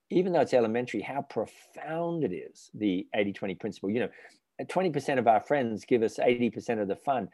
even 0.10 0.34
though 0.34 0.41
it's 0.41 0.53
elementary 0.53 1.01
how 1.01 1.22
profound 1.22 2.24
it 2.24 2.34
is 2.34 2.70
the 2.74 3.08
80 3.15 3.34
20 3.34 3.55
principle. 3.55 3.89
You 3.89 4.01
know 4.01 4.10
20% 4.62 5.17
of 5.17 5.27
our 5.27 5.41
friends 5.41 5.84
give 5.86 6.03
us 6.03 6.17
80% 6.17 6.82
of 6.82 6.88
the 6.88 6.96
fun. 6.96 7.27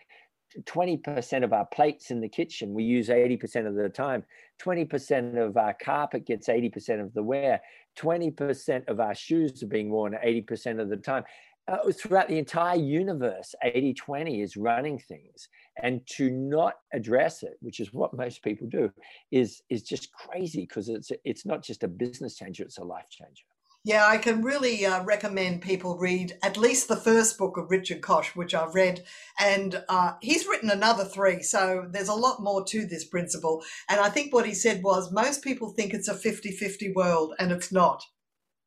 20% 0.64 1.44
of 1.44 1.54
our 1.54 1.66
plates 1.66 2.10
in 2.10 2.22
the 2.22 2.30
kitchen 2.30 2.74
we 2.74 2.84
use 2.84 3.10
80% 3.10 3.68
of 3.68 3.76
the 3.76 3.90
time. 3.90 4.24
20% 4.62 5.38
of 5.38 5.58
our 5.58 5.76
carpet 5.84 6.26
gets 6.26 6.48
80% 6.48 7.02
of 7.02 7.14
the 7.14 7.22
wear. 7.22 7.62
20% 7.98 8.88
of 8.88 9.00
our 9.00 9.14
shoes 9.14 9.62
are 9.62 9.68
being 9.68 9.90
worn 9.90 10.14
80% 10.14 10.82
of 10.82 10.90
the 10.90 10.98
time 10.98 11.24
uh, 11.70 11.92
throughout 11.92 12.28
the 12.28 12.38
entire 12.38 12.78
universe, 12.78 13.54
80 13.64 13.94
20 13.94 14.42
is 14.42 14.58
running 14.58 14.98
things. 14.98 15.50
And 15.82 16.06
to 16.18 16.30
not 16.30 16.76
address 16.94 17.44
it, 17.44 17.58
which 17.62 17.80
is 17.80 17.94
what 17.94 18.14
most 18.14 18.44
people 18.44 18.68
do, 18.68 18.92
is, 19.32 19.62
is 19.70 19.84
just 19.84 20.12
crazy 20.12 20.62
because 20.62 20.90
it's, 20.90 21.12
it's 21.24 21.46
not 21.46 21.64
just 21.64 21.84
a 21.84 21.88
business 21.88 22.36
changer, 22.36 22.64
it's 22.64 22.80
a 22.80 22.84
life 22.84 23.10
changer. 23.10 23.46
Yeah, 23.86 24.06
I 24.06 24.18
can 24.18 24.42
really 24.42 24.86
uh, 24.86 25.04
recommend 25.06 25.62
people 25.62 25.98
read 25.98 26.38
at 26.44 26.58
least 26.58 26.90
the 26.90 26.98
first 26.98 27.38
book 27.38 27.56
of 27.56 27.72
Richard 27.72 28.02
Koch, 28.02 28.36
which 28.36 28.54
I've 28.54 28.76
read. 28.76 29.06
And 29.40 29.82
uh, 29.88 30.14
he's 30.22 30.48
written 30.48 30.70
another 30.70 31.06
three. 31.06 31.42
So 31.44 31.88
there's 31.90 32.10
a 32.10 32.14
lot 32.14 32.42
more 32.42 32.66
to 32.66 32.86
this 32.86 33.06
principle. 33.06 33.64
And 33.88 34.02
I 34.02 34.10
think 34.10 34.34
what 34.34 34.46
he 34.46 34.54
said 34.54 34.84
was 34.84 35.14
most 35.14 35.44
people 35.44 35.70
think 35.70 35.94
it's 35.94 36.10
a 36.10 36.14
50 36.14 36.52
50 36.52 36.92
world, 36.92 37.36
and 37.40 37.54
it's 37.54 37.72
not. 37.72 38.04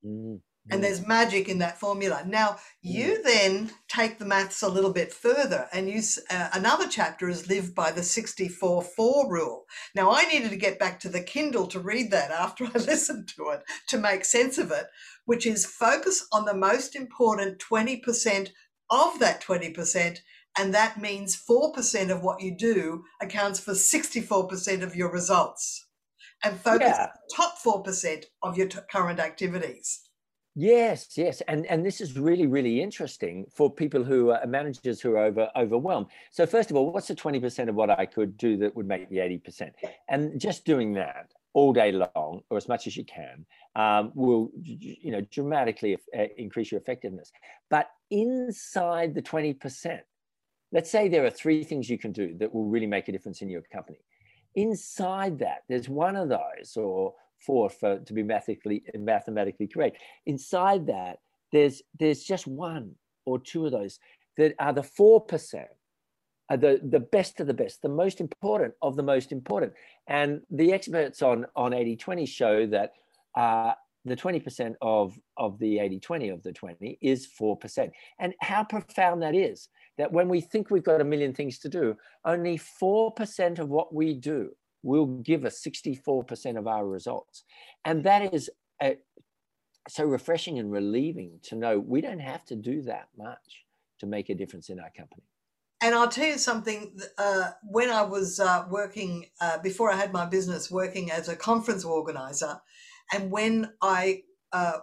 Mm. 0.05 0.41
And 0.71 0.83
there's 0.83 1.07
magic 1.07 1.49
in 1.49 1.59
that 1.59 1.81
formula. 1.81 2.23
Now 2.27 2.59
you 2.81 3.23
then 3.23 3.73
take 3.89 4.19
the 4.19 4.25
maths 4.25 4.63
a 4.63 4.69
little 4.69 4.93
bit 4.93 5.13
further, 5.13 5.69
and 5.73 5.89
you 5.89 6.01
uh, 6.31 6.51
another 6.53 6.87
chapter 6.89 7.29
is 7.29 7.49
live 7.49 7.75
by 7.75 7.91
the 7.91 8.01
64-4 8.01 8.87
rule. 9.29 9.65
Now 9.95 10.13
I 10.13 10.23
needed 10.25 10.51
to 10.51 10.57
get 10.57 10.79
back 10.79 11.01
to 11.01 11.09
the 11.09 11.23
Kindle 11.23 11.67
to 11.69 11.81
read 11.81 12.11
that 12.13 12.31
after 12.31 12.65
I 12.65 12.73
listened 12.75 13.29
to 13.37 13.49
it 13.51 13.63
to 13.89 13.99
make 13.99 14.25
sense 14.25 14.57
of 14.57 14.71
it, 14.71 14.87
which 15.25 15.47
is 15.47 15.67
focus 15.67 16.27
on 16.33 16.45
the 16.45 16.55
most 16.55 16.95
important 16.95 17.59
20% 17.59 18.51
of 18.91 19.19
that 19.19 19.43
20%. 19.43 20.19
And 20.59 20.75
that 20.75 21.01
means 21.01 21.43
4% 21.49 22.11
of 22.11 22.23
what 22.23 22.43
you 22.43 22.55
do 22.55 23.05
accounts 23.23 23.59
for 23.59 23.73
64% 23.73 24.83
of 24.83 24.95
your 24.95 25.11
results. 25.11 25.87
And 26.45 26.61
focus 26.61 26.95
yeah. 26.99 27.07
top 27.35 27.55
4% 27.65 28.25
of 28.43 28.59
your 28.59 28.69
t- 28.69 28.79
current 28.91 29.19
activities. 29.19 30.03
Yes, 30.55 31.17
yes, 31.17 31.41
and 31.49 31.65
and 31.67 31.85
this 31.85 31.99
is 32.03 32.19
really 32.19 32.47
really 32.47 32.83
interesting 32.83 33.47
for 33.51 33.73
people 33.73 34.05
who 34.05 34.33
are 34.33 34.47
managers 34.47 35.01
who 35.01 35.13
are 35.13 35.25
over 35.25 35.49
overwhelmed. 35.57 36.09
So 36.31 36.45
first 36.45 36.71
of 36.71 36.77
all, 36.77 36.93
what's 36.93 37.09
the 37.09 37.15
twenty 37.15 37.41
percent 37.41 37.71
of 37.71 37.75
what 37.75 37.89
I 37.89 38.05
could 38.05 38.37
do 38.37 38.59
that 38.59 38.77
would 38.77 38.87
make 38.87 39.09
the 39.09 39.21
eighty 39.21 39.39
percent? 39.39 39.75
And 40.11 40.39
just 40.39 40.67
doing 40.67 40.93
that 40.95 41.33
all 41.55 41.73
day 41.73 41.91
long, 41.93 42.43
or 42.51 42.59
as 42.59 42.69
much 42.69 42.87
as 42.87 42.99
you 42.99 43.05
can, 43.05 43.47
um, 43.77 44.13
will 44.15 44.51
you 44.63 45.11
know 45.11 45.23
dramatically 45.31 45.97
uh, 46.17 46.25
increase 46.37 46.71
your 46.71 46.83
effectiveness. 46.83 47.33
But 47.71 47.89
inside 48.11 49.15
the 49.15 49.23
twenty 49.23 49.55
percent, 49.55 50.03
let's 50.71 50.91
say 50.91 51.09
there 51.09 51.25
are 51.25 51.31
three 51.31 51.65
things 51.65 51.89
you 51.89 51.97
can 51.97 52.13
do 52.13 52.37
that 52.41 52.55
will 52.55 52.67
really 52.67 52.87
make 52.87 53.09
a 53.09 53.13
difference 53.13 53.41
in 53.41 53.49
your 53.49 53.63
company. 53.73 54.01
Inside 54.55 55.39
that, 55.39 55.63
there's 55.71 55.89
one 55.89 56.15
of 56.15 56.29
those, 56.29 56.77
or 56.77 57.15
for 57.45 57.71
to 57.99 58.13
be 58.13 58.23
mathematically 58.23 58.83
mathematically 58.95 59.67
correct. 59.67 59.99
Inside 60.27 60.87
that, 60.87 61.19
there's 61.53 61.83
there's 61.99 62.23
just 62.23 62.47
one 62.47 62.95
or 63.25 63.39
two 63.39 63.67
of 63.67 63.73
those 63.73 63.99
that 64.37 64.55
are 64.59 64.73
the 64.73 64.83
four 64.83 65.21
percent, 65.21 65.69
the 66.51 66.81
the 66.83 67.01
best 67.01 67.41
of 67.41 67.47
the 67.47 67.55
best, 67.55 67.83
the 67.83 67.89
most 67.89 68.21
important 68.21 68.75
of 68.83 68.97
the 68.97 69.03
most 69.03 69.33
important. 69.33 69.73
And 70.07 70.41
the 70.51 70.73
experts 70.73 71.23
on 71.23 71.47
on 71.57 71.73
80-20 71.73 72.29
show 72.29 72.67
that 72.67 72.93
uh, 73.37 73.73
the 74.05 74.17
20% 74.17 74.75
of, 74.83 75.19
of 75.37 75.59
the 75.59 75.77
80-20 75.77 76.33
of 76.33 76.43
the 76.43 76.53
20 76.53 76.99
is 77.01 77.29
4%. 77.41 77.91
And 78.19 78.35
how 78.41 78.65
profound 78.65 79.23
that 79.23 79.35
is, 79.35 79.69
that 79.97 80.13
when 80.13 80.29
we 80.29 80.41
think 80.41 80.71
we've 80.71 80.83
got 80.83 81.01
a 81.01 81.05
million 81.05 81.33
things 81.33 81.59
to 81.61 81.69
do, 81.69 81.97
only 82.25 82.59
4% 82.59 83.59
of 83.59 83.69
what 83.69 83.95
we 83.95 84.15
do 84.15 84.51
will 84.83 85.07
give 85.07 85.45
us 85.45 85.63
64% 85.65 86.59
of 86.59 86.67
our 86.67 86.87
results. 86.87 87.45
And 87.85 88.05
that 88.05 88.35
is 88.35 88.51
a, 88.83 88.97
so 89.89 90.05
refreshing 90.05 90.59
and 90.59 90.71
relieving 90.71 91.39
to 91.45 91.57
know 91.57 91.79
we 91.79 92.01
don't 92.01 92.21
have 92.21 92.45
to 92.47 92.57
do 92.57 92.83
that 92.83 93.09
much 93.17 93.65
to 94.01 94.07
make 94.07 94.29
a 94.31 94.35
difference 94.35 94.69
in 94.69 94.81
our 94.81 94.91
company. 94.97 95.23
And 95.83 95.97
I'll 95.97 96.09
tell 96.09 96.29
you 96.29 96.39
something. 96.39 96.97
Uh, 97.19 97.51
when 97.65 97.91
I 97.91 98.03
was 98.03 98.39
uh, 98.39 98.67
working 98.71 99.27
uh, 99.41 99.59
before 99.59 99.91
I 99.91 99.97
had 99.97 100.13
my 100.13 100.27
business, 100.27 100.71
working 100.71 101.11
as 101.11 101.29
a 101.29 101.35
conference 101.35 101.85
organizer, 101.85 102.61
and 103.13 103.33
when 103.33 103.73
I 103.83 104.23
uh, 104.53 104.79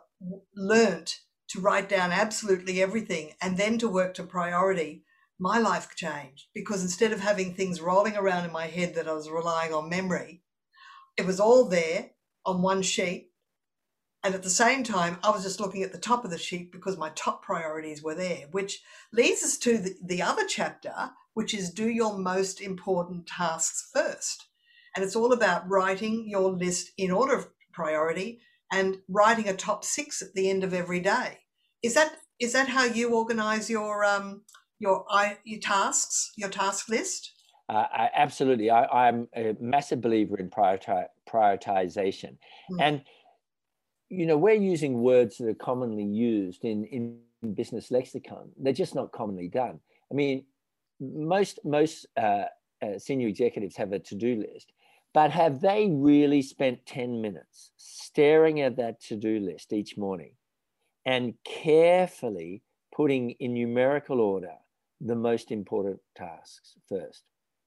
learned 0.55 1.15
to 1.49 1.61
write 1.61 1.87
down 1.87 2.11
absolutely 2.11 2.81
everything 2.81 3.31
and 3.41 3.57
then 3.57 3.77
to 3.77 3.87
work 3.87 4.13
to 4.15 4.23
priority, 4.23 5.03
my 5.39 5.58
life 5.58 5.96
changed 5.96 6.48
because 6.53 6.81
instead 6.81 7.13
of 7.13 7.22
having 7.22 7.53
things 7.53 7.79
rolling 7.81 8.17
around 8.17 8.46
in 8.46 8.51
my 8.51 8.67
head 8.67 8.96
that 8.96 9.08
I 9.08 9.13
was 9.13 9.29
relying 9.29 9.74
on 9.74 9.89
memory, 9.89 10.43
it 11.17 11.25
was 11.25 11.39
all 11.39 11.65
there 11.65 12.12
on 12.46 12.62
one 12.62 12.81
sheet. 12.81 13.31
And 14.22 14.36
at 14.36 14.43
the 14.43 14.50
same 14.50 14.84
time, 14.84 15.17
I 15.24 15.29
was 15.29 15.43
just 15.43 15.62
looking 15.62 15.81
at 15.81 15.93
the 15.93 15.98
top 15.98 16.25
of 16.25 16.31
the 16.31 16.38
sheet 16.38 16.74
because 16.74 16.98
my 16.98 17.10
top 17.15 17.41
priorities 17.41 18.03
were 18.03 18.15
there, 18.15 18.48
which 18.51 18.81
leads 19.13 19.41
us 19.43 19.58
to 19.60 19.77
the, 19.77 19.96
the 20.03 20.22
other 20.22 20.46
chapter, 20.46 21.12
which 21.34 21.53
is 21.53 21.72
do 21.72 21.88
your 21.88 22.17
most 22.17 22.60
important 22.60 23.27
tasks 23.27 23.89
first. 23.93 24.48
And 24.93 25.05
it's 25.05 25.15
all 25.15 25.31
about 25.31 25.69
writing 25.69 26.27
your 26.27 26.51
list 26.51 26.91
in 26.98 27.12
order 27.12 27.36
of 27.36 27.48
priority 27.72 28.41
and 28.72 28.98
writing 29.08 29.48
a 29.48 29.55
top 29.55 29.86
six 29.86 30.22
at 30.22 30.34
the 30.34 30.50
end 30.50 30.65
of 30.65 30.74
every 30.74 31.00
day. 31.00 31.39
Is 31.81 31.93
that 31.93 32.17
is 32.39 32.53
that 32.53 32.69
how 32.69 32.86
you 32.86 33.13
organize 33.13 33.69
your 33.69 34.06
um, 34.06 34.43
your 34.79 35.05
your 35.43 35.59
tasks, 35.59 36.31
your 36.35 36.49
task 36.49 36.89
list? 36.89 37.33
Uh, 37.69 37.85
I, 37.91 38.09
absolutely. 38.15 38.71
I, 38.71 39.07
am 39.07 39.27
a 39.35 39.55
massive 39.59 40.01
believer 40.01 40.37
in 40.39 40.49
prioriti- 40.49 41.05
prioritization. 41.29 42.37
Mm. 42.71 42.81
And, 42.81 43.01
you 44.09 44.25
know, 44.25 44.37
we're 44.37 44.55
using 44.55 45.03
words 45.03 45.37
that 45.37 45.49
are 45.49 45.53
commonly 45.53 46.03
used 46.03 46.65
in, 46.65 46.85
in 46.85 47.19
business 47.53 47.91
lexicon. 47.91 48.49
They're 48.57 48.73
just 48.73 48.95
not 48.95 49.11
commonly 49.11 49.49
done. 49.49 49.79
I 50.11 50.15
mean, 50.15 50.45
most, 50.99 51.59
most 51.63 52.07
uh, 52.17 52.45
uh, 52.81 52.97
senior 52.97 53.27
executives 53.27 53.77
have 53.77 53.91
a 53.91 53.99
to-do 53.99 54.43
list, 54.51 54.71
but 55.13 55.29
have 55.29 55.61
they 55.61 55.89
really 55.91 56.41
spent 56.41 56.87
10 56.87 57.21
minutes 57.21 57.69
staring 57.77 58.61
at 58.61 58.77
that 58.77 58.99
to-do 59.01 59.39
list 59.39 59.73
each 59.73 59.95
morning 59.95 60.31
and 61.05 61.35
carefully 61.45 62.63
putting 62.91 63.31
in 63.31 63.53
numerical 63.53 64.19
order 64.19 64.55
the 65.01 65.15
most 65.15 65.51
important 65.51 65.99
tasks 66.15 66.75
first, 66.88 67.23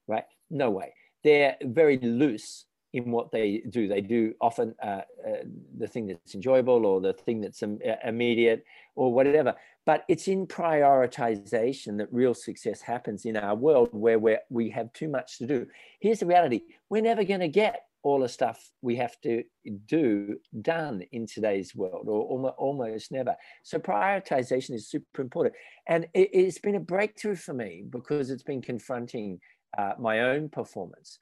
right? 0.07 0.25
No 0.51 0.71
way. 0.71 0.95
They're 1.25 1.57
very 1.62 1.99
loose 1.99 2.66
in 2.92 3.11
what 3.11 3.33
they 3.33 3.62
do. 3.71 3.88
They 3.88 4.01
do 4.01 4.35
often 4.40 4.75
uh, 4.83 5.03
uh, 5.27 5.45
the 5.79 5.87
thing 5.87 6.07
that's 6.07 6.35
enjoyable 6.35 6.85
or 6.85 7.01
the 7.01 7.14
thing 7.14 7.40
that's 7.40 7.62
Im- 7.62 7.81
uh, 7.87 7.95
immediate 8.05 8.64
or 8.97 9.12
whatever. 9.12 9.55
But 9.87 10.05
it's 10.09 10.29
in 10.29 10.47
prioritization 10.47 11.99
that 11.99 12.12
real 12.12 12.35
success 12.35 12.83
happens 12.83 13.25
in 13.25 13.37
our 13.37 13.55
world 13.55 13.88
where 13.92 14.18
we 14.18 14.37
we 14.51 14.71
have 14.71 14.92
too 14.92 15.09
much 15.09 15.38
to 15.38 15.47
do. 15.47 15.66
Here's 16.01 16.21
the 16.21 16.27
reality 16.27 16.62
we're 16.90 17.03
never 17.03 17.25
going 17.25 17.40
to 17.40 17.49
get 17.49 17.87
all 18.03 18.21
the 18.21 18.29
stuff 18.29 18.71
we 18.81 18.97
have 18.97 19.21
to 19.21 19.45
do 19.87 20.37
done 20.61 21.03
in 21.12 21.27
today's 21.27 21.75
world 21.75 22.09
or 22.09 22.51
almost, 22.53 23.12
never. 23.12 23.37
So 23.62 23.79
prioritization 23.79 24.75
is 24.75 24.88
super 24.88 25.23
important. 25.23 25.55
And 25.87 26.09
it, 26.12 26.35
has 26.35 26.59
been 26.59 26.75
a 26.75 26.81
breakthrough 26.81 27.37
for 27.37 27.55
me 27.55 27.85
because 27.88 28.31
it's 28.31 28.43
been 28.43 28.62
confronting 28.62 29.38
uh, 29.79 29.93
my 29.99 30.21
own 30.21 30.49
performance 30.49 31.19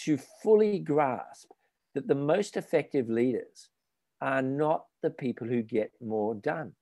to 0.00 0.18
fully 0.42 0.78
grasp 0.78 1.48
that 1.94 2.08
the 2.08 2.14
most 2.14 2.56
effective 2.56 3.08
leaders 3.08 3.68
are 4.20 4.42
not 4.42 4.86
the 5.02 5.10
people 5.10 5.46
who 5.46 5.62
get 5.62 5.90
more 6.00 6.34
done. 6.34 6.72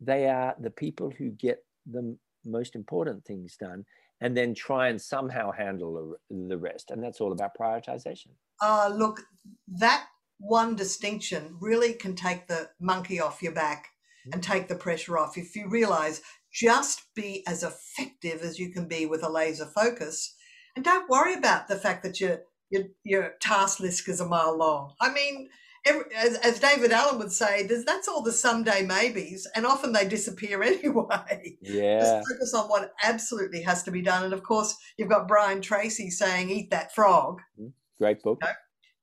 They 0.00 0.28
are 0.28 0.54
the 0.60 0.70
people 0.70 1.10
who 1.16 1.30
get 1.30 1.64
the 1.90 2.16
most 2.44 2.74
important 2.74 3.24
things 3.24 3.56
done 3.56 3.84
and 4.20 4.36
then 4.36 4.54
try 4.54 4.88
and 4.88 5.00
somehow 5.00 5.50
handle 5.50 6.16
the 6.30 6.58
rest 6.58 6.90
and 6.90 7.02
that's 7.02 7.20
all 7.20 7.32
about 7.32 7.50
prioritization 7.58 8.28
uh, 8.60 8.90
look, 8.94 9.22
that 9.68 10.06
one 10.38 10.76
distinction 10.76 11.56
really 11.60 11.92
can 11.92 12.14
take 12.14 12.46
the 12.46 12.70
monkey 12.80 13.20
off 13.20 13.42
your 13.42 13.52
back 13.52 13.88
and 14.32 14.42
take 14.42 14.68
the 14.68 14.74
pressure 14.74 15.18
off. 15.18 15.38
If 15.38 15.56
you 15.56 15.68
realize 15.68 16.20
just 16.52 17.14
be 17.14 17.44
as 17.46 17.62
effective 17.62 18.42
as 18.42 18.58
you 18.58 18.70
can 18.70 18.86
be 18.86 19.06
with 19.06 19.22
a 19.22 19.30
laser 19.30 19.66
focus, 19.66 20.34
and 20.76 20.84
don't 20.84 21.08
worry 21.08 21.34
about 21.34 21.68
the 21.68 21.76
fact 21.76 22.02
that 22.02 22.20
your 22.20 22.40
your, 22.70 22.84
your 23.02 23.32
task 23.40 23.80
list 23.80 24.08
is 24.08 24.20
a 24.20 24.28
mile 24.28 24.56
long. 24.56 24.94
I 25.00 25.12
mean, 25.12 25.48
every, 25.84 26.04
as, 26.14 26.36
as, 26.36 26.60
David 26.60 26.92
Allen 26.92 27.18
would 27.18 27.32
say, 27.32 27.66
that's 27.66 28.08
all 28.08 28.22
the 28.22 28.32
someday 28.32 28.82
maybes, 28.82 29.46
and 29.54 29.66
often 29.66 29.92
they 29.92 30.06
disappear 30.06 30.62
anyway. 30.62 31.56
Yeah. 31.62 31.98
Just 32.00 32.28
focus 32.28 32.54
on 32.54 32.68
what 32.68 32.92
absolutely 33.02 33.62
has 33.62 33.82
to 33.84 33.90
be 33.90 34.02
done. 34.02 34.24
And 34.24 34.32
of 34.32 34.42
course, 34.42 34.76
you've 34.96 35.08
got 35.08 35.28
Brian 35.28 35.60
Tracy 35.60 36.10
saying, 36.10 36.50
"Eat 36.50 36.70
that 36.70 36.94
frog." 36.94 37.40
Mm-hmm. 37.58 37.68
Great 37.98 38.22
book. 38.22 38.40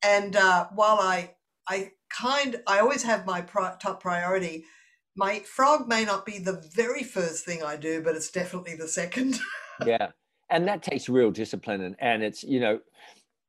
And 0.03 0.35
uh, 0.35 0.67
while 0.73 0.99
I, 0.99 1.35
I 1.67 1.91
kind, 2.09 2.57
I 2.67 2.79
always 2.79 3.03
have 3.03 3.25
my 3.25 3.41
pro- 3.41 3.75
top 3.79 4.01
priority. 4.01 4.65
My 5.15 5.39
frog 5.39 5.87
may 5.87 6.05
not 6.05 6.25
be 6.25 6.37
the 6.37 6.63
very 6.75 7.03
first 7.03 7.45
thing 7.45 7.63
I 7.63 7.75
do, 7.75 8.01
but 8.03 8.15
it's 8.15 8.29
definitely 8.29 8.75
the 8.75 8.87
second. 8.87 9.39
yeah, 9.85 10.09
and 10.49 10.67
that 10.67 10.83
takes 10.83 11.09
real 11.09 11.31
discipline, 11.31 11.81
and, 11.81 11.95
and 11.99 12.23
it's 12.23 12.43
you 12.43 12.59
know, 12.59 12.79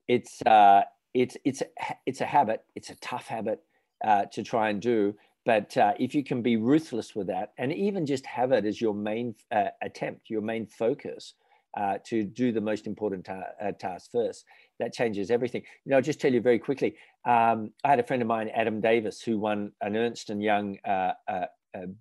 it's 0.07 0.41
uh, 0.43 0.83
it's 1.15 1.37
it's 1.45 1.63
it's 2.07 2.21
a 2.21 2.27
habit. 2.27 2.65
It's 2.75 2.91
a 2.91 2.97
tough 2.97 3.29
habit 3.29 3.61
uh, 4.05 4.27
to 4.33 4.43
try 4.43 4.71
and 4.71 4.81
do. 4.81 5.15
But 5.45 5.77
uh, 5.77 5.95
if 5.99 6.15
you 6.15 6.23
can 6.23 6.43
be 6.43 6.57
ruthless 6.57 7.15
with 7.15 7.29
that, 7.29 7.53
and 7.59 7.73
even 7.73 8.05
just 8.05 8.27
have 8.27 8.53
it 8.53 8.67
as 8.67 8.81
your 8.81 8.95
main 8.95 9.35
uh, 9.51 9.69
attempt, 9.83 10.29
your 10.29 10.43
main 10.43 10.67
focus, 10.67 11.35
uh, 11.77 11.99
to 12.05 12.25
do 12.25 12.53
the 12.53 12.61
most 12.61 12.87
important 12.87 13.25
ta- 13.25 13.53
uh, 13.61 13.73
task 13.73 14.11
first. 14.13 14.45
That 14.79 14.93
changes 14.93 15.31
everything. 15.31 15.63
You 15.85 15.91
know, 15.91 15.97
I'll 15.97 16.03
just 16.03 16.21
tell 16.21 16.33
you 16.33 16.41
very 16.41 16.59
quickly. 16.59 16.97
Um, 17.25 17.73
I 17.83 17.89
had 17.89 17.99
a 17.99 18.03
friend 18.03 18.21
of 18.21 18.29
mine, 18.29 18.51
Adam 18.55 18.81
Davis, 18.81 19.23
who 19.23 19.39
won 19.39 19.73
an 19.81 19.97
Ernst 19.97 20.31
and 20.31 20.43
Young 20.43 20.79
uh, 20.85 21.13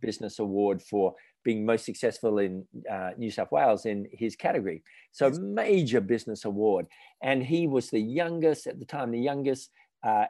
Business 0.02 0.40
Award 0.40 0.82
for 0.82 1.16
being 1.48 1.66
most 1.66 1.86
successful 1.86 2.40
in 2.40 2.66
uh, 2.92 3.12
New 3.18 3.32
South 3.32 3.54
Wales 3.54 3.86
in 3.86 4.06
his 4.12 4.36
category. 4.36 4.84
So 5.14 5.30
major 5.30 6.02
business 6.02 6.44
award, 6.44 6.88
and 7.24 7.42
he 7.42 7.68
was 7.68 7.90
the 7.90 8.02
youngest 8.02 8.68
at 8.68 8.80
the 8.80 8.86
time, 8.86 9.12
the 9.12 9.30
youngest 9.32 9.72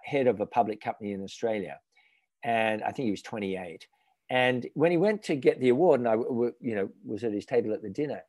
head 0.03 0.27
of 0.27 0.39
a 0.39 0.45
public 0.45 0.80
company 0.80 1.13
in 1.13 1.23
Australia, 1.23 1.80
and 2.43 2.84
I 2.84 2.91
think 2.91 3.06
he 3.06 3.12
was 3.12 3.23
28 3.23 3.88
And 4.30 4.67
when 4.75 4.91
he 4.91 4.97
went 4.97 5.23
to 5.23 5.36
get 5.36 5.60
the 5.60 5.69
award, 5.69 6.01
and 6.01 6.08
I, 6.08 6.13
you 6.69 6.75
know, 6.75 6.89
was 7.03 7.23
at 7.23 7.34
his 7.34 7.47
table 7.47 7.73
at 7.73 7.82
the 7.82 7.89
dinner, 7.89 8.21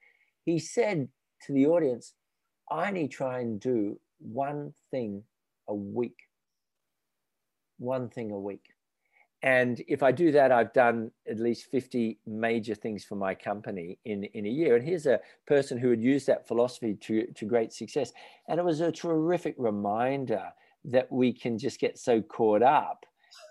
he 0.47 0.59
said 0.59 1.09
to 1.45 1.53
the 1.53 1.67
audience, 1.67 2.15
"I 2.71 2.89
only 2.89 3.09
try 3.09 3.41
and 3.41 3.61
do 3.61 4.01
one 4.19 4.73
thing 4.91 5.25
a 5.69 5.75
week. 5.75 6.19
One 7.79 8.09
thing 8.09 8.31
a 8.31 8.41
week." 8.51 8.65
And 9.43 9.83
if 9.87 10.03
I 10.03 10.11
do 10.11 10.33
that, 10.33 10.51
I've 10.51 10.73
done 10.73 11.13
at 11.31 11.39
least 11.39 11.71
50 11.71 12.19
major 12.27 12.75
things 12.75 13.05
for 13.05 13.15
my 13.15 13.35
company 13.35 13.99
in, 14.05 14.25
in 14.25 14.47
a 14.47 14.51
year. 14.51 14.75
And 14.75 14.85
here's 14.85 15.07
a 15.07 15.21
person 15.47 15.79
who 15.79 15.91
had 15.91 16.03
used 16.03 16.27
that 16.27 16.49
philosophy 16.49 16.95
to, 17.03 17.27
to 17.27 17.45
great 17.45 17.73
success. 17.73 18.13
And 18.49 18.59
it 18.59 18.65
was 18.65 18.81
a 18.81 18.91
terrific 18.91 19.55
reminder 19.57 20.53
that 20.87 21.11
we 21.13 21.33
can 21.33 21.59
just 21.59 21.79
get 21.79 21.99
so 21.99 22.21
caught 22.21 22.63
up 22.63 23.05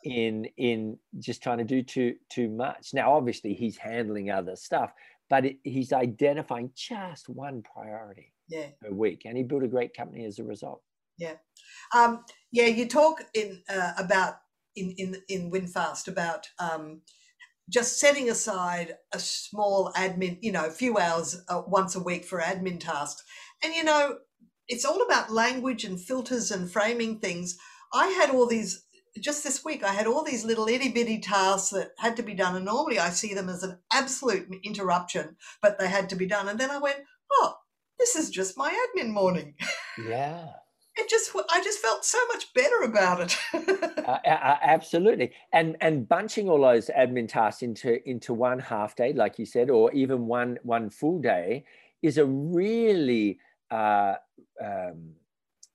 in 0.04 0.46
in 0.58 0.98
just 1.20 1.42
trying 1.42 1.58
to 1.58 1.64
do 1.64 1.82
too 1.82 2.16
too 2.30 2.50
much. 2.50 2.94
Now, 2.94 3.14
obviously, 3.14 3.54
he's 3.54 3.78
handling 3.78 4.30
other 4.30 4.56
stuff, 4.56 4.92
but 5.30 5.46
it, 5.46 5.58
he's 5.64 5.94
identifying 5.94 6.72
just 6.76 7.30
one 7.30 7.62
priority 7.62 8.34
yeah. 8.48 8.68
a 8.86 8.94
week, 8.94 9.24
and 9.26 9.38
he 9.38 9.44
built 9.44 9.64
a 9.64 9.68
great 9.68 9.96
company 9.96 10.26
as 10.26 10.40
a 10.40 10.44
result. 10.44 10.82
Yeah, 11.18 11.34
um, 11.96 12.24
yeah. 12.52 12.68
You 12.68 12.88
talk 12.88 13.24
in 13.34 13.62
uh, 13.70 13.94
about 13.98 14.38
in 14.78 14.94
in 14.98 15.22
in 15.28 15.50
Win 15.50 15.68
Fast 15.68 16.08
about 16.08 16.48
um, 16.60 17.02
just 17.70 18.00
setting 18.00 18.30
aside 18.30 18.96
a 19.14 19.20
small 19.20 19.92
admin, 19.96 20.38
you 20.42 20.52
know, 20.52 20.66
a 20.66 20.72
few 20.72 20.98
hours 20.98 21.42
uh, 21.50 21.62
once 21.68 21.96
a 21.96 22.04
week 22.04 22.26
for 22.26 22.40
admin 22.40 22.80
tasks, 22.80 23.24
and 23.64 23.74
you 23.74 23.84
know, 23.84 24.18
it's 24.68 24.86
all 24.86 25.02
about 25.02 25.32
language 25.32 25.84
and 25.84 26.00
filters 26.00 26.52
and 26.52 26.72
framing 26.72 27.20
things. 27.20 27.58
I 27.94 28.08
had 28.08 28.30
all 28.30 28.48
these 28.48 28.84
just 29.20 29.44
this 29.44 29.64
week, 29.64 29.84
I 29.84 29.94
had 29.94 30.08
all 30.08 30.24
these 30.24 30.46
little 30.46 30.68
itty 30.68 30.90
bitty 30.90 31.20
tasks 31.20 31.70
that 31.70 31.92
had 31.98 32.16
to 32.18 32.24
be 32.24 32.34
done. 32.34 32.56
And 32.56 32.66
normally 32.66 33.00
I 33.00 33.10
see 33.10 33.34
them 33.34 33.50
as 33.50 33.64
an 33.64 33.80
absolute 33.92 34.48
interruption, 34.64 35.36
but 35.62 35.80
they 35.80 35.88
had 35.88 36.10
to 36.10 36.16
be 36.16 36.26
done. 36.26 36.48
And 36.48 36.60
then 36.60 36.72
I 36.72 36.78
went, 36.78 37.00
oh, 37.32 37.56
this 38.00 38.16
is 38.16 38.30
just 38.30 38.58
my 38.58 38.70
admin 38.72 39.10
morning. 39.10 39.56
Yeah. 40.08 40.50
It 40.98 41.10
just, 41.10 41.32
I 41.36 41.62
just 41.64 41.80
felt 41.80 42.04
so 42.04 42.18
much 42.34 42.54
better 42.54 42.82
about 42.84 43.22
it. 43.22 43.38
uh, 44.06 44.12
uh, 44.26 44.58
absolutely, 44.62 45.32
and 45.54 45.78
and 45.82 46.08
bunching 46.08 46.50
all 46.50 46.62
those 46.62 46.90
admin 46.98 47.28
tasks 47.28 47.62
into 47.62 48.08
into 48.10 48.34
one 48.34 48.60
half 48.60 48.96
day, 48.96 49.14
like 49.14 49.38
you 49.38 49.46
said, 49.46 49.70
or 49.70 49.92
even 49.94 50.26
one 50.28 50.58
one 50.64 50.90
full 50.90 51.20
day, 51.20 51.66
is 52.02 52.18
a 52.18 52.26
really 52.26 53.40
uh, 53.70 54.16
um, 54.64 55.14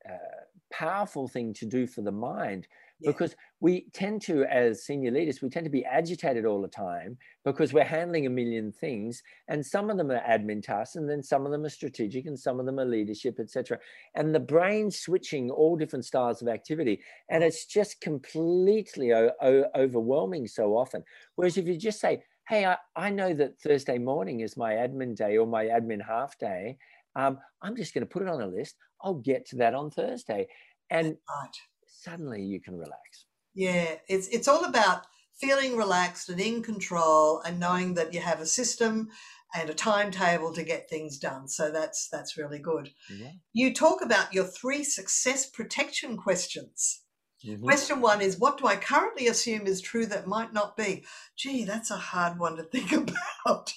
uh, 0.09 0.43
powerful 0.73 1.29
thing 1.29 1.53
to 1.55 1.67
do 1.67 1.87
for 1.87 2.03
the 2.03 2.13
mind 2.13 2.67
because 3.05 3.35
we 3.61 3.87
tend 3.93 4.23
to, 4.23 4.45
as 4.45 4.85
senior 4.85 5.11
leaders, 5.11 5.41
we 5.41 5.49
tend 5.49 5.65
to 5.65 5.71
be 5.71 5.85
agitated 5.85 6.45
all 6.45 6.61
the 6.61 6.69
time 6.69 7.17
because 7.45 7.73
we're 7.73 7.85
handling 7.85 8.27
a 8.27 8.31
million 8.31 8.73
things, 8.73 9.23
and 9.49 9.65
some 9.65 9.91
of 9.91 9.97
them 9.97 10.11
are 10.11 10.21
admin 10.21 10.63
tasks, 10.63 10.97
and 10.97 11.09
then 11.09 11.23
some 11.23 11.47
of 11.47 11.53
them 11.53 11.65
are 11.65 11.71
strategic, 11.71 12.27
and 12.27 12.39
some 12.39 12.59
of 12.61 12.67
them 12.67 12.79
are 12.79 12.85
leadership, 12.85 13.39
etc. 13.39 13.79
And 14.15 14.35
the 14.35 14.41
brain 14.41 14.91
switching 14.91 15.51
all 15.51 15.77
different 15.77 16.05
styles 16.05 16.43
of 16.43 16.49
activity, 16.49 17.03
and 17.29 17.45
it's 17.45 17.67
just 17.67 18.01
completely 18.01 19.13
o- 19.13 19.33
o- 19.41 19.67
overwhelming 19.75 20.47
so 20.47 20.77
often. 20.77 21.05
Whereas 21.37 21.57
if 21.57 21.67
you 21.67 21.77
just 21.79 22.01
say, 22.01 22.23
"Hey, 22.49 22.67
I, 22.67 22.77
I 22.97 23.11
know 23.11 23.35
that 23.35 23.61
Thursday 23.61 23.99
morning 23.99 24.41
is 24.41 24.57
my 24.57 24.75
admin 24.75 25.17
day 25.17 25.37
or 25.37 25.47
my 25.47 25.67
admin 25.67 26.05
half 26.07 26.39
day," 26.39 26.79
um, 27.17 27.39
I'm 27.61 27.77
just 27.77 27.95
going 27.95 28.07
to 28.07 28.11
put 28.13 28.23
it 28.23 28.29
on 28.29 28.41
a 28.41 28.47
list. 28.47 28.77
I'll 29.03 29.15
get 29.15 29.47
to 29.47 29.57
that 29.57 29.75
on 29.75 29.91
Thursday. 29.91 30.49
And 30.91 31.17
right 31.29 31.51
suddenly 31.93 32.43
you 32.43 32.61
can 32.61 32.77
relax. 32.77 33.27
Yeah, 33.55 33.97
it's 34.09 34.29
it's 34.29 34.49
all 34.49 34.65
about 34.65 35.07
feeling 35.41 35.77
relaxed 35.77 36.29
and 36.29 36.41
in 36.41 36.63
control 36.63 37.41
and 37.41 37.59
knowing 37.59 37.95
that 37.95 38.15
you 38.15 38.21
have 38.21 38.41
a 38.41 38.47
system 38.47 39.09
and 39.55 39.69
a 39.69 39.75
timetable 39.75 40.53
to 40.55 40.63
get 40.63 40.89
things 40.89 41.19
done. 41.19 41.49
So 41.49 41.71
that's 41.71 42.09
that's 42.09 42.39
really 42.39 42.59
good. 42.59 42.91
Yeah. 43.11 43.33
You 43.53 43.75
talk 43.75 44.03
about 44.03 44.33
your 44.33 44.45
three 44.45 44.85
success 44.85 45.47
protection 45.47 46.17
questions. 46.17 47.03
Mm-hmm. 47.45 47.65
Question 47.65 48.01
one 48.01 48.21
is 48.21 48.39
What 48.39 48.59
do 48.59 48.67
I 48.67 48.77
currently 48.77 49.27
assume 49.27 49.67
is 49.67 49.81
true 49.81 50.07
that 50.07 50.27
might 50.27 50.53
not 50.53 50.77
be? 50.77 51.05
Gee, 51.37 51.65
that's 51.65 51.91
a 51.91 51.97
hard 51.97 52.39
one 52.39 52.57
to 52.57 52.63
think 52.63 52.93
about. 53.47 53.73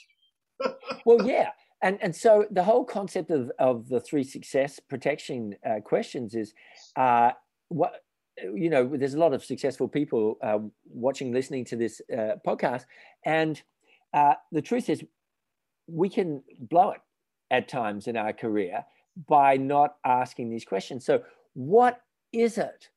well, 1.06 1.28
yeah. 1.28 1.50
And, 1.82 2.00
and 2.02 2.16
so 2.16 2.46
the 2.50 2.64
whole 2.64 2.86
concept 2.86 3.30
of, 3.30 3.52
of 3.60 3.90
the 3.90 4.00
three 4.00 4.24
success 4.24 4.80
protection 4.80 5.56
uh, 5.68 5.82
questions 5.82 6.34
is 6.34 6.54
uh, 6.96 7.32
what 7.70 8.05
you 8.38 8.70
know, 8.70 8.88
there's 8.96 9.14
a 9.14 9.20
lot 9.20 9.34
of 9.34 9.44
successful 9.44 9.88
people 9.88 10.38
uh, 10.42 10.60
watching, 10.86 11.32
listening 11.32 11.66
to 11.66 11.76
this 11.76 12.02
uh, 12.12 12.36
podcast, 12.46 12.86
and 13.26 13.62
uh, 14.14 14.34
the 14.52 14.62
truth 14.62 14.90
is, 14.90 15.04
we 15.88 16.10
can 16.10 16.42
blow 16.60 16.92
it 16.92 17.02
at 17.52 17.68
times 17.68 18.08
in 18.08 18.18
our 18.18 18.34
career 18.34 18.84
by 19.28 19.58
not 19.58 19.96
asking 20.06 20.50
these 20.50 20.66
questions. 20.66 21.06
So, 21.06 21.22
what 21.54 22.02
is 22.34 22.58
it 22.58 22.90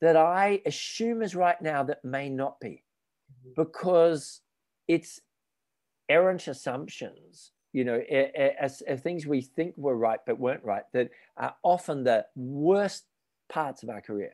that 0.00 0.16
I 0.16 0.60
assume 0.66 1.22
is 1.22 1.34
right 1.34 1.60
now 1.60 1.82
that 1.84 2.04
may 2.04 2.28
not 2.28 2.60
be? 2.60 2.84
Mm-hmm. 3.46 3.62
Because 3.62 4.40
it's 4.88 5.20
errant 6.08 6.46
assumptions, 6.48 7.52
you 7.72 7.84
know, 7.84 8.00
as, 8.60 8.82
as 8.82 9.00
things 9.00 9.26
we 9.26 9.40
think 9.40 9.74
were 9.76 9.96
right 9.96 10.20
but 10.26 10.38
weren't 10.38 10.64
right, 10.64 10.84
that 10.92 11.10
are 11.36 11.54
often 11.62 12.04
the 12.04 12.26
worst 12.34 13.04
parts 13.48 13.82
of 13.82 13.90
our 13.90 14.00
career. 14.00 14.32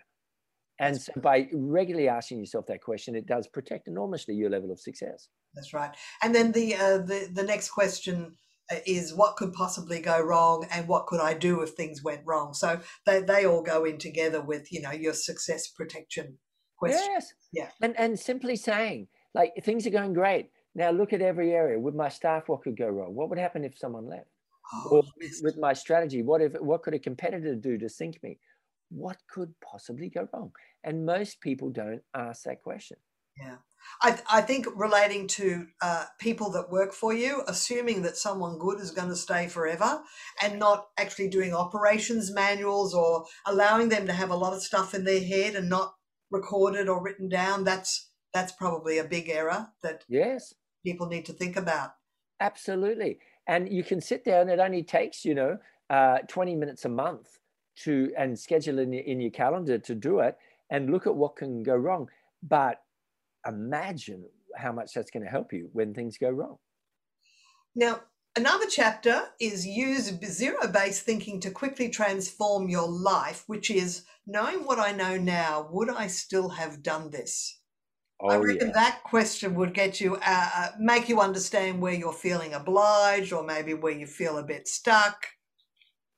And 0.80 1.00
so 1.00 1.12
by 1.20 1.48
regularly 1.52 2.08
asking 2.08 2.40
yourself 2.40 2.66
that 2.66 2.82
question, 2.82 3.14
it 3.14 3.26
does 3.26 3.46
protect 3.46 3.88
enormously 3.88 4.34
your 4.34 4.50
level 4.50 4.72
of 4.72 4.80
success. 4.80 5.28
That's 5.54 5.72
right. 5.72 5.94
And 6.22 6.34
then 6.34 6.52
the 6.52 6.74
uh, 6.74 6.98
the, 6.98 7.28
the 7.32 7.42
next 7.42 7.70
question 7.70 8.34
uh, 8.70 8.76
is 8.86 9.14
what 9.14 9.36
could 9.36 9.52
possibly 9.52 10.00
go 10.00 10.20
wrong 10.20 10.66
and 10.72 10.88
what 10.88 11.06
could 11.06 11.20
I 11.20 11.34
do 11.34 11.60
if 11.60 11.70
things 11.70 12.02
went 12.02 12.22
wrong? 12.24 12.54
So 12.54 12.80
they, 13.06 13.20
they 13.20 13.44
all 13.46 13.62
go 13.62 13.84
in 13.84 13.98
together 13.98 14.40
with, 14.40 14.72
you 14.72 14.80
know, 14.80 14.92
your 14.92 15.12
success 15.12 15.68
protection 15.68 16.38
question. 16.76 17.00
Yes. 17.10 17.32
Yeah. 17.52 17.68
And, 17.80 17.94
and 17.98 18.18
simply 18.18 18.56
saying, 18.56 19.08
like, 19.34 19.52
things 19.62 19.86
are 19.86 19.90
going 19.90 20.14
great. 20.14 20.50
Now 20.74 20.90
look 20.90 21.12
at 21.12 21.20
every 21.20 21.52
area. 21.52 21.78
With 21.78 21.94
my 21.94 22.08
staff, 22.08 22.44
what 22.48 22.62
could 22.62 22.78
go 22.78 22.88
wrong? 22.88 23.14
What 23.14 23.28
would 23.28 23.38
happen 23.38 23.62
if 23.62 23.76
someone 23.76 24.08
left? 24.08 24.26
Oh, 24.74 24.88
or 24.90 25.02
with, 25.20 25.40
with 25.42 25.58
my 25.58 25.74
strategy, 25.74 26.22
what 26.22 26.40
if 26.40 26.54
what 26.54 26.82
could 26.82 26.94
a 26.94 26.98
competitor 26.98 27.54
do 27.54 27.76
to 27.76 27.88
sink 27.88 28.22
me? 28.22 28.38
What 28.94 29.18
could 29.28 29.54
possibly 29.60 30.08
go 30.08 30.28
wrong? 30.32 30.52
And 30.84 31.06
most 31.06 31.40
people 31.40 31.70
don't 31.70 32.02
ask 32.14 32.44
that 32.44 32.62
question. 32.62 32.98
Yeah. 33.38 33.56
I, 34.02 34.18
I 34.30 34.40
think 34.42 34.66
relating 34.76 35.26
to 35.28 35.66
uh, 35.80 36.04
people 36.18 36.50
that 36.52 36.70
work 36.70 36.92
for 36.92 37.12
you, 37.12 37.42
assuming 37.48 38.02
that 38.02 38.16
someone 38.16 38.58
good 38.58 38.78
is 38.78 38.90
going 38.90 39.08
to 39.08 39.16
stay 39.16 39.48
forever 39.48 40.02
and 40.42 40.58
not 40.58 40.88
actually 40.98 41.28
doing 41.28 41.52
operations 41.52 42.32
manuals 42.32 42.94
or 42.94 43.24
allowing 43.46 43.88
them 43.88 44.06
to 44.06 44.12
have 44.12 44.30
a 44.30 44.36
lot 44.36 44.52
of 44.52 44.62
stuff 44.62 44.94
in 44.94 45.04
their 45.04 45.22
head 45.22 45.54
and 45.54 45.68
not 45.68 45.94
recorded 46.30 46.88
or 46.88 47.02
written 47.02 47.28
down, 47.28 47.64
that's 47.64 48.10
that's 48.32 48.52
probably 48.52 48.96
a 48.96 49.04
big 49.04 49.28
error 49.28 49.68
that 49.82 50.04
yes 50.08 50.54
people 50.84 51.06
need 51.06 51.26
to 51.26 51.32
think 51.32 51.56
about. 51.56 51.90
Absolutely. 52.40 53.18
And 53.46 53.72
you 53.72 53.84
can 53.84 54.00
sit 54.00 54.24
down, 54.24 54.48
it 54.48 54.58
only 54.58 54.82
takes, 54.82 55.24
you 55.24 55.34
know, 55.34 55.58
uh, 55.90 56.18
20 56.28 56.56
minutes 56.56 56.84
a 56.84 56.88
month 56.88 57.38
to 57.74 58.12
and 58.16 58.38
schedule 58.38 58.78
in 58.78 58.92
your, 58.92 59.02
in 59.04 59.20
your 59.20 59.30
calendar 59.30 59.78
to 59.78 59.94
do 59.94 60.20
it 60.20 60.36
and 60.70 60.90
look 60.90 61.06
at 61.06 61.14
what 61.14 61.36
can 61.36 61.62
go 61.62 61.74
wrong. 61.74 62.08
But 62.42 62.82
imagine 63.46 64.24
how 64.56 64.72
much 64.72 64.92
that's 64.94 65.10
going 65.10 65.24
to 65.24 65.30
help 65.30 65.52
you 65.52 65.70
when 65.72 65.94
things 65.94 66.18
go 66.18 66.30
wrong. 66.30 66.58
Now, 67.74 68.00
another 68.36 68.66
chapter 68.68 69.22
is 69.40 69.66
use 69.66 70.12
zero 70.24 70.68
based 70.68 71.02
thinking 71.02 71.40
to 71.40 71.50
quickly 71.50 71.88
transform 71.88 72.68
your 72.68 72.88
life, 72.88 73.44
which 73.46 73.70
is 73.70 74.04
knowing 74.26 74.64
what 74.64 74.78
I 74.78 74.92
know 74.92 75.16
now, 75.16 75.68
would 75.70 75.90
I 75.90 76.06
still 76.06 76.50
have 76.50 76.82
done 76.82 77.10
this? 77.10 77.58
Oh, 78.20 78.28
I 78.28 78.36
reckon 78.36 78.68
yeah. 78.68 78.74
that 78.74 79.02
question 79.02 79.54
would 79.56 79.74
get 79.74 80.00
you, 80.00 80.16
uh, 80.16 80.20
uh 80.54 80.68
make 80.78 81.08
you 81.08 81.20
understand 81.20 81.80
where 81.80 81.94
you're 81.94 82.12
feeling 82.12 82.54
obliged 82.54 83.32
or 83.32 83.42
maybe 83.42 83.74
where 83.74 83.92
you 83.92 84.06
feel 84.06 84.38
a 84.38 84.44
bit 84.44 84.68
stuck. 84.68 85.26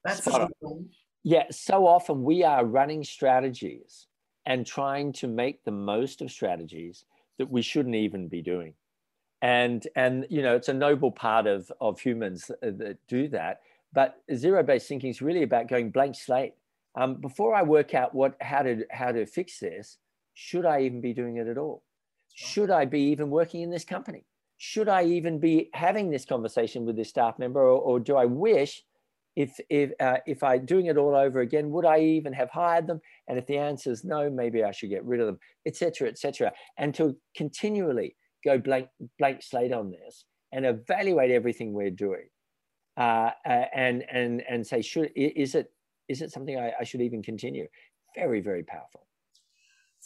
That's 0.04 0.26
a 0.26 0.48
one. 0.60 0.90
Yeah, 1.26 1.44
so 1.50 1.87
often 1.87 2.22
we 2.22 2.44
are 2.44 2.66
running 2.66 3.02
strategies 3.02 4.06
and 4.44 4.66
trying 4.66 5.12
to 5.14 5.26
make 5.26 5.64
the 5.64 5.70
most 5.70 6.20
of 6.20 6.30
strategies 6.30 7.06
that 7.38 7.50
we 7.50 7.62
shouldn't 7.62 7.94
even 7.94 8.28
be 8.28 8.42
doing. 8.42 8.74
And, 9.40 9.87
and 9.96 10.26
you 10.28 10.42
know, 10.42 10.54
it's 10.54 10.68
a 10.68 10.74
noble 10.74 11.10
part 11.10 11.46
of, 11.46 11.72
of 11.80 11.98
humans 11.98 12.50
that 12.60 12.98
do 13.08 13.28
that. 13.28 13.62
But 13.94 14.16
zero-based 14.34 14.87
thinking 14.87 15.08
is 15.08 15.22
really 15.22 15.42
about 15.42 15.68
going 15.68 15.90
blank 15.90 16.14
slate. 16.14 16.54
Um, 16.94 17.14
before 17.16 17.54
I 17.54 17.62
work 17.62 17.94
out 17.94 18.14
what, 18.14 18.37
how, 18.42 18.62
to, 18.62 18.84
how 18.90 19.10
to 19.10 19.24
fix 19.24 19.58
this, 19.58 19.96
should 20.34 20.66
I 20.66 20.82
even 20.82 21.00
be 21.00 21.14
doing 21.14 21.38
it 21.38 21.48
at 21.48 21.58
all? 21.58 21.82
Should 22.34 22.70
I 22.70 22.84
be 22.84 23.00
even 23.00 23.30
working 23.30 23.62
in 23.62 23.70
this 23.70 23.84
company? 23.84 24.24
Should 24.58 24.88
I 24.88 25.04
even 25.04 25.38
be 25.38 25.70
having 25.72 26.10
this 26.10 26.24
conversation 26.24 26.84
with 26.84 26.96
this 26.96 27.08
staff 27.08 27.38
member? 27.38 27.60
Or, 27.60 27.80
or 27.80 27.98
do 27.98 28.16
I 28.16 28.26
wish 28.26 28.84
if 29.36 29.58
if 29.68 29.90
uh, 30.00 30.18
if 30.26 30.42
I 30.42 30.58
doing 30.58 30.86
it 30.86 30.96
all 30.96 31.14
over 31.14 31.40
again, 31.40 31.70
would 31.70 31.84
I 31.84 32.00
even 32.00 32.32
have 32.32 32.50
hired 32.50 32.86
them? 32.86 33.00
And 33.28 33.38
if 33.38 33.46
the 33.46 33.58
answer 33.58 33.90
is 33.90 34.04
no, 34.04 34.30
maybe 34.30 34.62
I 34.62 34.70
should 34.70 34.90
get 34.90 35.04
rid 35.04 35.20
of 35.20 35.26
them, 35.26 35.38
etc., 35.66 36.08
etc. 36.08 36.52
And 36.78 36.94
to 36.94 37.16
continually 37.36 38.16
go 38.44 38.58
blank 38.58 38.88
blank 39.18 39.42
slate 39.42 39.72
on 39.72 39.90
this 39.90 40.24
and 40.52 40.64
evaluate 40.64 41.30
everything 41.30 41.72
we're 41.72 41.90
doing 41.90 42.28
uh, 42.96 43.30
uh, 43.46 43.64
and 43.74 44.04
and 44.10 44.42
and 44.48 44.66
say 44.66 44.82
should 44.82 45.10
is 45.16 45.54
it 45.54 45.72
is 46.08 46.22
it 46.22 46.30
something 46.30 46.58
I, 46.58 46.72
I 46.80 46.84
should 46.84 47.00
even 47.00 47.22
continue 47.22 47.66
very 48.14 48.40
very 48.40 48.62
powerful 48.62 49.06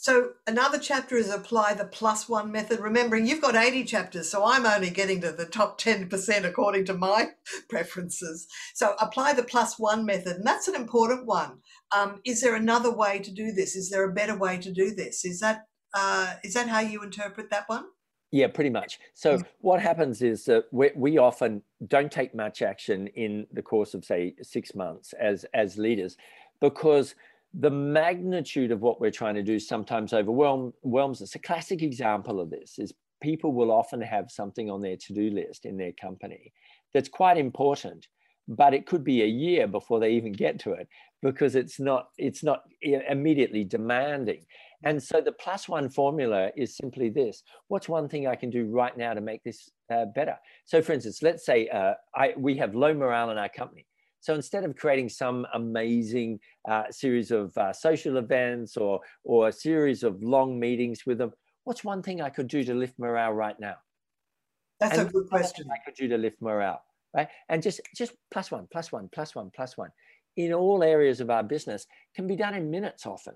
so 0.01 0.31
another 0.47 0.79
chapter 0.79 1.17
is 1.17 1.29
apply 1.29 1.73
the 1.73 1.83
plus 1.83 2.29
one 2.29 2.53
method. 2.53 2.79
Remembering 2.79 3.27
you've 3.27 3.41
got 3.41 3.57
80 3.57 3.83
chapters, 3.83 4.31
so 4.31 4.45
I'm 4.45 4.65
only 4.65 4.89
getting 4.89 5.19
to 5.19 5.33
the 5.33 5.45
top 5.45 5.77
10% 5.77 6.45
according 6.45 6.85
to 6.85 6.93
my 6.93 7.31
preferences. 7.69 8.47
So 8.73 8.95
apply 9.01 9.33
the 9.33 9.43
plus 9.43 9.77
one 9.77 10.05
method, 10.05 10.37
and 10.37 10.47
that's 10.47 10.69
an 10.69 10.75
important 10.75 11.25
one. 11.25 11.59
Um, 11.93 12.21
is 12.23 12.39
there 12.39 12.55
another 12.55 12.95
way 12.95 13.19
to 13.19 13.29
do 13.29 13.51
this? 13.51 13.75
Is 13.75 13.89
there 13.89 14.09
a 14.09 14.13
better 14.13 14.37
way 14.37 14.57
to 14.59 14.71
do 14.71 14.95
this? 14.95 15.25
Is 15.25 15.41
that 15.41 15.65
uh, 15.93 16.35
is 16.45 16.53
that 16.53 16.69
how 16.69 16.79
you 16.79 17.03
interpret 17.03 17.49
that 17.49 17.67
one? 17.67 17.83
Yeah, 18.31 18.47
pretty 18.47 18.69
much. 18.69 18.99
So 19.15 19.39
mm. 19.39 19.45
what 19.59 19.81
happens 19.81 20.21
is 20.21 20.45
that 20.45 20.65
we, 20.71 20.91
we 20.95 21.17
often 21.17 21.61
don't 21.87 22.11
take 22.11 22.33
much 22.33 22.61
action 22.61 23.07
in 23.07 23.47
the 23.51 23.63
course 23.63 23.93
of 23.93 24.05
say 24.05 24.35
six 24.43 24.73
months 24.73 25.13
as 25.19 25.45
as 25.53 25.77
leaders 25.77 26.15
because 26.61 27.15
the 27.53 27.69
magnitude 27.69 28.71
of 28.71 28.81
what 28.81 29.01
we're 29.01 29.11
trying 29.11 29.35
to 29.35 29.43
do 29.43 29.59
sometimes 29.59 30.13
overwhelms 30.13 31.21
us. 31.21 31.35
A 31.35 31.39
classic 31.39 31.81
example 31.81 32.39
of 32.39 32.49
this 32.49 32.77
is 32.77 32.93
people 33.21 33.53
will 33.53 33.71
often 33.71 34.01
have 34.01 34.29
something 34.29 34.69
on 34.69 34.81
their 34.81 34.97
to-do 34.97 35.29
list 35.31 35.65
in 35.65 35.77
their 35.77 35.91
company 35.99 36.53
that's 36.93 37.09
quite 37.09 37.37
important, 37.37 38.07
but 38.47 38.73
it 38.73 38.85
could 38.85 39.03
be 39.03 39.23
a 39.23 39.27
year 39.27 39.67
before 39.67 39.99
they 39.99 40.11
even 40.11 40.31
get 40.31 40.59
to 40.59 40.73
it 40.73 40.87
because 41.21 41.55
it's 41.55 41.79
not 41.79 42.09
it's 42.17 42.43
not 42.43 42.63
immediately 42.81 43.63
demanding. 43.63 44.45
And 44.83 45.01
so 45.01 45.19
the 45.19 45.33
plus 45.33 45.67
one 45.67 45.89
formula 45.89 46.51
is 46.55 46.77
simply 46.77 47.09
this: 47.09 47.43
What's 47.67 47.89
one 47.89 48.07
thing 48.07 48.27
I 48.27 48.35
can 48.35 48.49
do 48.49 48.65
right 48.65 48.97
now 48.97 49.13
to 49.13 49.21
make 49.21 49.43
this 49.43 49.69
uh, 49.91 50.05
better? 50.15 50.37
So, 50.65 50.81
for 50.81 50.93
instance, 50.93 51.21
let's 51.21 51.45
say 51.45 51.67
uh, 51.67 51.93
I, 52.15 52.33
we 52.37 52.55
have 52.57 52.75
low 52.75 52.93
morale 52.93 53.31
in 53.31 53.37
our 53.37 53.49
company. 53.49 53.85
So 54.21 54.33
instead 54.33 54.65
of 54.65 54.75
creating 54.75 55.09
some 55.09 55.45
amazing 55.53 56.39
uh, 56.67 56.83
series 56.91 57.31
of 57.31 57.57
uh, 57.57 57.73
social 57.73 58.17
events 58.17 58.77
or, 58.77 58.99
or 59.23 59.47
a 59.47 59.51
series 59.51 60.03
of 60.03 60.21
long 60.21 60.59
meetings 60.59 61.05
with 61.05 61.17
them, 61.17 61.31
what's 61.63 61.83
one 61.83 62.01
thing 62.01 62.21
I 62.21 62.29
could 62.29 62.47
do 62.47 62.63
to 62.63 62.73
lift 62.73 62.99
morale 62.99 63.31
right 63.31 63.59
now? 63.59 63.75
That's 64.79 64.97
and 64.97 65.09
a 65.09 65.11
good 65.11 65.27
question. 65.29 65.67
I 65.71 65.77
could 65.83 65.95
do 65.95 66.07
to 66.07 66.17
lift 66.17 66.41
morale, 66.41 66.81
right? 67.13 67.27
And 67.49 67.61
just 67.61 67.81
just 67.95 68.13
plus 68.31 68.49
one, 68.51 68.67
plus 68.71 68.91
one, 68.91 69.09
plus 69.11 69.35
one, 69.35 69.51
plus 69.53 69.77
one, 69.77 69.89
in 70.37 70.53
all 70.53 70.83
areas 70.83 71.19
of 71.19 71.29
our 71.29 71.43
business 71.43 71.85
can 72.15 72.27
be 72.27 72.35
done 72.35 72.55
in 72.55 72.71
minutes 72.71 73.05
often, 73.05 73.35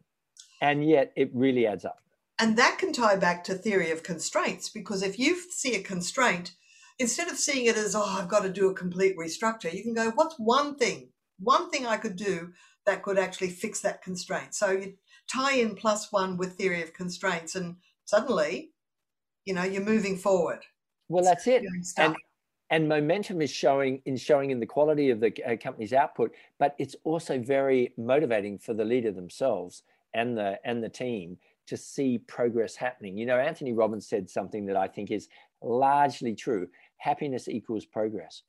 and 0.62 0.88
yet 0.88 1.12
it 1.16 1.32
really 1.34 1.68
adds 1.68 1.86
up. 1.86 2.00
And 2.40 2.58
that 2.58 2.78
can 2.80 2.94
tie 2.94 3.18
back 3.18 3.44
to 3.46 3.54
theory 3.54 3.92
of 3.92 4.04
constraints 4.04 4.70
because 4.70 5.04
if 5.04 5.20
you 5.20 5.38
see 5.52 5.76
a 5.76 5.84
constraint 5.84 6.54
instead 7.00 7.28
of 7.28 7.38
seeing 7.38 7.66
it 7.66 7.78
as, 7.78 7.96
oh, 7.96 8.18
I've 8.20 8.28
got 8.28 8.44
to 8.44 8.50
do 8.50 8.70
a 8.70 8.74
complete 8.74 9.18
restructure, 9.18 9.74
you 9.74 9.84
can 9.84 9.94
go, 9.94 10.12
what's 10.12 10.36
one 10.38 10.76
thing, 10.76 11.10
one 11.40 11.70
thing 11.70 11.86
I 11.86 11.98
could 11.98 12.16
do 12.16 12.54
that 12.86 13.04
could 13.04 13.18
actually 13.18 13.50
fix 13.50 13.80
that 13.82 14.02
constraint? 14.02 14.54
So 14.54 14.72
you 14.72 14.94
tie 15.32 15.54
in 15.54 15.76
plus 15.76 16.12
one 16.12 16.38
with 16.38 16.54
theory 16.54 16.82
of 16.82 16.94
constraints, 16.94 17.56
and 17.56 17.78
suddenly, 18.06 18.72
you 19.46 19.54
know, 19.54 19.64
you're 19.64 19.84
moving 19.84 20.18
forward. 20.18 20.60
Well, 21.10 21.24
that's 21.24 21.48
it. 21.48 21.64
And, 21.98 22.16
and 22.70 22.90
momentum 22.90 23.42
is 23.42 23.52
showing 23.52 24.02
in 24.06 24.18
showing 24.18 24.52
in 24.52 24.60
the 24.60 24.66
quality 24.66 25.10
of 25.10 25.20
the 25.20 25.34
uh, 25.46 25.58
company's 25.58 25.94
output, 25.94 26.34
but 26.60 26.76
it's 26.80 26.96
also 27.04 27.40
very 27.40 27.94
motivating 27.98 28.58
for 28.58 28.74
the 28.74 28.86
leader 28.86 29.12
themselves 29.12 29.84
and 30.14 30.38
the 30.38 30.60
and 30.64 30.84
the 30.84 30.90
team 30.90 31.38
to 31.68 31.78
see 31.78 32.18
progress 32.18 32.76
happening. 32.76 33.18
You 33.18 33.26
know, 33.26 33.38
Anthony 33.38 33.74
Robbins 33.74 34.08
said 34.08 34.30
something 34.30 34.66
that 34.66 34.76
I 34.76 34.88
think 34.88 35.12
is 35.12 35.30
largely 35.62 36.36
true 36.36 36.68
happiness 37.04 37.50
equals 37.50 37.86
progress. 37.86 38.44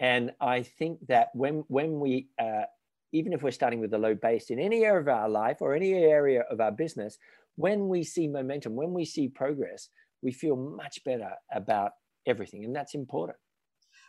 And 0.00 0.32
I 0.40 0.62
think 0.62 1.06
that 1.06 1.28
when, 1.34 1.62
when 1.68 2.00
we, 2.00 2.28
uh, 2.38 2.64
even 3.12 3.32
if 3.32 3.42
we're 3.42 3.50
starting 3.52 3.80
with 3.80 3.94
a 3.94 3.98
low 3.98 4.14
base 4.14 4.50
in 4.50 4.58
any 4.58 4.84
area 4.84 5.00
of 5.00 5.08
our 5.08 5.28
life 5.28 5.58
or 5.60 5.74
any 5.74 5.92
area 5.92 6.42
of 6.50 6.60
our 6.60 6.72
business, 6.72 7.18
when 7.54 7.88
we 7.88 8.02
see 8.02 8.26
momentum, 8.26 8.74
when 8.74 8.92
we 8.92 9.04
see 9.04 9.28
progress, 9.28 9.90
we 10.22 10.32
feel 10.32 10.56
much 10.56 11.04
better 11.04 11.32
about 11.54 11.92
everything. 12.26 12.64
And 12.64 12.74
that's 12.74 12.94
important. 12.94 13.38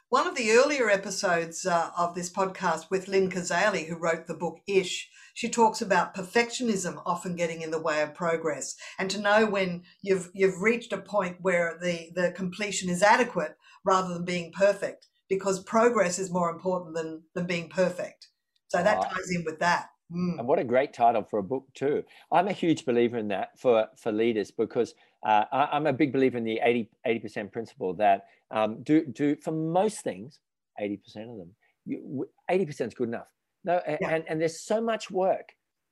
One 0.09 0.27
of 0.27 0.35
the 0.35 0.51
earlier 0.51 0.89
episodes 0.89 1.65
uh, 1.65 1.91
of 1.97 2.15
this 2.15 2.29
podcast 2.29 2.89
with 2.89 3.07
Lynne 3.07 3.29
Cazaly, 3.29 3.87
who 3.87 3.95
wrote 3.95 4.27
the 4.27 4.33
book 4.33 4.57
Ish, 4.67 5.09
she 5.33 5.47
talks 5.47 5.81
about 5.81 6.15
perfectionism 6.15 7.01
often 7.05 7.35
getting 7.35 7.61
in 7.61 7.71
the 7.71 7.81
way 7.81 8.01
of 8.01 8.13
progress, 8.13 8.75
and 8.99 9.09
to 9.09 9.21
know 9.21 9.45
when 9.45 9.83
you've 10.01 10.29
you've 10.33 10.61
reached 10.61 10.91
a 10.91 10.97
point 10.97 11.37
where 11.39 11.77
the 11.81 12.11
the 12.13 12.31
completion 12.31 12.89
is 12.89 13.01
adequate 13.01 13.55
rather 13.83 14.13
than 14.13 14.25
being 14.25 14.51
perfect, 14.51 15.07
because 15.29 15.63
progress 15.63 16.19
is 16.19 16.31
more 16.31 16.49
important 16.49 16.95
than 16.95 17.23
than 17.33 17.45
being 17.45 17.69
perfect. 17.69 18.27
So 18.67 18.81
that 18.81 19.01
ties 19.01 19.31
in 19.31 19.43
with 19.43 19.59
that. 19.59 19.87
Mm. 20.13 20.39
And 20.39 20.47
what 20.47 20.59
a 20.59 20.63
great 20.63 20.93
title 20.93 21.23
for 21.23 21.39
a 21.39 21.43
book 21.43 21.65
too. 21.73 22.03
I'm 22.31 22.47
a 22.47 22.53
huge 22.53 22.85
believer 22.85 23.17
in 23.17 23.29
that 23.29 23.59
for 23.59 23.87
for 23.97 24.11
leaders 24.11 24.51
because 24.51 24.93
uh, 25.25 25.45
I, 25.51 25.77
am 25.77 25.87
a 25.87 25.93
big 25.93 26.11
believer 26.11 26.37
in 26.37 26.43
the 26.43 26.59
80 26.63 27.19
percent 27.19 27.51
principle 27.51 27.93
that 27.95 28.25
um, 28.49 28.83
do 28.83 29.05
do 29.05 29.35
for 29.37 29.51
most 29.51 30.01
things, 30.01 30.39
80 30.79 30.97
percent 30.97 31.29
of 31.29 31.37
them, 31.37 32.25
80 32.49 32.65
percent 32.65 32.87
is 32.89 32.93
good 32.93 33.09
enough. 33.09 33.27
No, 33.63 33.81
yeah. 33.87 33.97
and 34.09 34.23
and 34.27 34.41
there's 34.41 34.61
so 34.61 34.81
much 34.81 35.11
work 35.11 35.49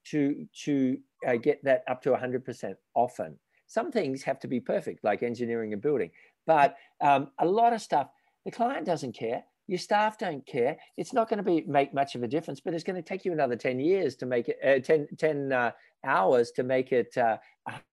to 0.07 0.45
to 0.63 0.97
uh, 1.27 1.35
get 1.35 1.63
that 1.63 1.83
up 1.87 2.01
to 2.03 2.11
100 2.11 2.43
percent. 2.43 2.77
Often, 2.95 3.37
some 3.67 3.91
things 3.91 4.23
have 4.23 4.39
to 4.39 4.47
be 4.47 4.59
perfect, 4.59 5.03
like 5.03 5.21
engineering 5.23 5.73
a 5.73 5.77
building, 5.77 6.11
but 6.49 6.75
um, 6.99 7.29
a 7.37 7.45
lot 7.45 7.73
of 7.73 7.81
stuff 7.81 8.07
the 8.43 8.51
client 8.51 8.85
doesn't 8.85 9.13
care 9.13 9.43
your 9.69 9.77
staff 9.77 10.17
don't 10.17 10.45
care. 10.47 10.77
It's 10.97 11.13
not 11.13 11.29
going 11.29 11.37
to 11.37 11.43
be 11.43 11.63
make 11.67 11.93
much 11.93 12.15
of 12.15 12.23
a 12.23 12.27
difference, 12.27 12.59
but 12.59 12.73
it's 12.73 12.83
going 12.83 12.95
to 12.95 13.07
take 13.07 13.23
you 13.23 13.31
another 13.31 13.55
10 13.55 13.79
years 13.79 14.15
to 14.15 14.25
make 14.25 14.49
it, 14.49 14.57
uh, 14.65 14.79
10, 14.79 15.09
10 15.15 15.53
uh, 15.53 15.71
hours 16.03 16.49
to 16.55 16.63
make 16.63 16.91
it 16.91 17.15
uh, 17.15 17.37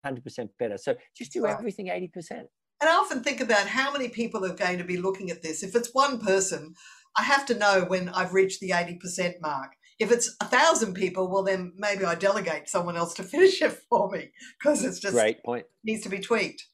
100% 0.05 0.49
better. 0.59 0.77
So 0.77 0.95
just 1.17 1.33
do 1.33 1.47
everything 1.47 1.87
80%. 1.87 2.11
And 2.29 2.89
I 2.89 2.93
often 2.93 3.23
think 3.23 3.41
about 3.41 3.65
how 3.65 3.91
many 3.91 4.07
people 4.09 4.45
are 4.45 4.53
going 4.53 4.77
to 4.77 4.83
be 4.83 4.97
looking 4.97 5.31
at 5.31 5.41
this. 5.41 5.63
If 5.63 5.75
it's 5.75 5.89
one 5.93 6.19
person, 6.19 6.75
I 7.17 7.23
have 7.23 7.43
to 7.47 7.55
know 7.55 7.85
when 7.87 8.07
I've 8.09 8.33
reached 8.33 8.59
the 8.59 8.69
80% 8.69 9.41
mark. 9.41 9.71
If 9.97 10.11
it's 10.11 10.35
a 10.41 10.45
thousand 10.45 10.93
people, 10.93 11.27
well, 11.27 11.43
then 11.43 11.73
maybe 11.75 12.05
I 12.05 12.13
delegate 12.13 12.69
someone 12.69 12.97
else 12.97 13.15
to 13.15 13.23
finish 13.35 13.63
it 13.63 13.79
for 13.89 14.11
me 14.11 14.31
because 14.59 14.83
it's 14.83 14.99
just 14.99 15.15
great 15.15 15.43
point. 15.43 15.65
Needs 15.83 16.03
to 16.03 16.09
be 16.09 16.19
tweaked. 16.19 16.67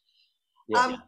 Yeah. 0.68 0.80
Um, 0.80 1.04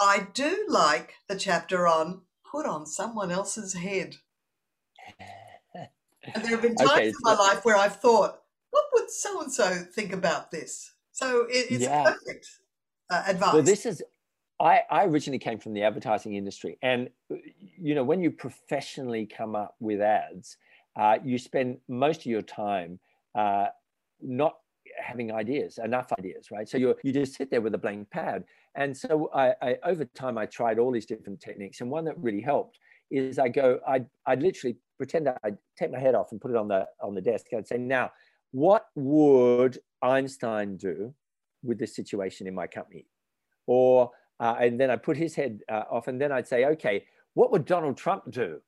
I 0.00 0.28
do 0.32 0.66
like 0.68 1.14
the 1.28 1.36
chapter 1.36 1.86
on 1.86 2.22
put 2.50 2.66
on 2.66 2.86
someone 2.86 3.30
else's 3.30 3.74
head. 3.74 4.16
and 5.18 6.42
there 6.42 6.50
have 6.52 6.62
been 6.62 6.74
times 6.76 6.90
okay, 6.90 7.08
in 7.08 7.14
my 7.20 7.34
life 7.34 7.64
where 7.64 7.76
I've 7.76 7.96
thought, 7.96 8.40
what 8.70 8.84
would 8.92 9.10
so 9.10 9.40
and 9.40 9.52
so 9.52 9.84
think 9.94 10.12
about 10.12 10.50
this? 10.50 10.92
So 11.12 11.42
it, 11.48 11.66
it's 11.70 11.84
yeah. 11.84 12.04
perfect 12.04 12.48
uh, 13.10 13.22
advice. 13.26 13.54
Well, 13.54 13.62
this 13.62 13.86
is. 13.86 14.02
I, 14.60 14.82
I 14.88 15.04
originally 15.04 15.40
came 15.40 15.58
from 15.58 15.74
the 15.74 15.82
advertising 15.82 16.34
industry, 16.34 16.78
and 16.80 17.10
you 17.76 17.94
know 17.94 18.04
when 18.04 18.20
you 18.20 18.30
professionally 18.30 19.26
come 19.26 19.56
up 19.56 19.74
with 19.80 20.00
ads, 20.00 20.56
uh, 20.96 21.18
you 21.24 21.38
spend 21.38 21.78
most 21.88 22.20
of 22.20 22.26
your 22.26 22.42
time 22.42 23.00
uh, 23.34 23.66
not 24.20 24.56
having 24.98 25.32
ideas, 25.32 25.78
enough 25.78 26.12
ideas, 26.18 26.50
right? 26.50 26.68
So 26.68 26.78
you 26.78 26.94
you 27.02 27.12
just 27.12 27.34
sit 27.34 27.50
there 27.50 27.60
with 27.60 27.74
a 27.74 27.78
blank 27.78 28.10
pad. 28.10 28.44
And 28.76 28.96
so 28.96 29.30
I, 29.32 29.54
I, 29.62 29.76
over 29.84 30.04
time 30.04 30.36
I 30.36 30.46
tried 30.46 30.78
all 30.78 30.90
these 30.90 31.06
different 31.06 31.40
techniques, 31.40 31.80
and 31.80 31.90
one 31.90 32.04
that 32.06 32.18
really 32.18 32.40
helped 32.40 32.78
is 33.10 33.38
I 33.38 33.48
go 33.48 33.80
I 33.86 34.04
I 34.26 34.34
literally 34.34 34.76
pretend 34.96 35.28
I'd 35.42 35.58
take 35.76 35.90
my 35.92 35.98
head 35.98 36.14
off 36.14 36.32
and 36.32 36.40
put 36.40 36.50
it 36.50 36.56
on 36.56 36.68
the 36.68 36.86
on 37.02 37.14
the 37.14 37.20
desk. 37.20 37.46
I'd 37.56 37.66
say, 37.66 37.78
now, 37.78 38.12
what 38.52 38.86
would 38.94 39.78
Einstein 40.02 40.76
do 40.76 41.14
with 41.62 41.78
this 41.78 41.94
situation 41.94 42.46
in 42.46 42.54
my 42.54 42.66
company? 42.66 43.06
Or 43.66 44.10
uh, 44.40 44.56
and 44.60 44.80
then 44.80 44.90
I 44.90 44.96
put 44.96 45.16
his 45.16 45.34
head 45.34 45.60
uh, 45.70 45.84
off, 45.90 46.08
and 46.08 46.20
then 46.20 46.32
I'd 46.32 46.48
say, 46.48 46.64
okay, 46.66 47.04
what 47.34 47.52
would 47.52 47.64
Donald 47.64 47.96
Trump 47.96 48.30
do? 48.30 48.60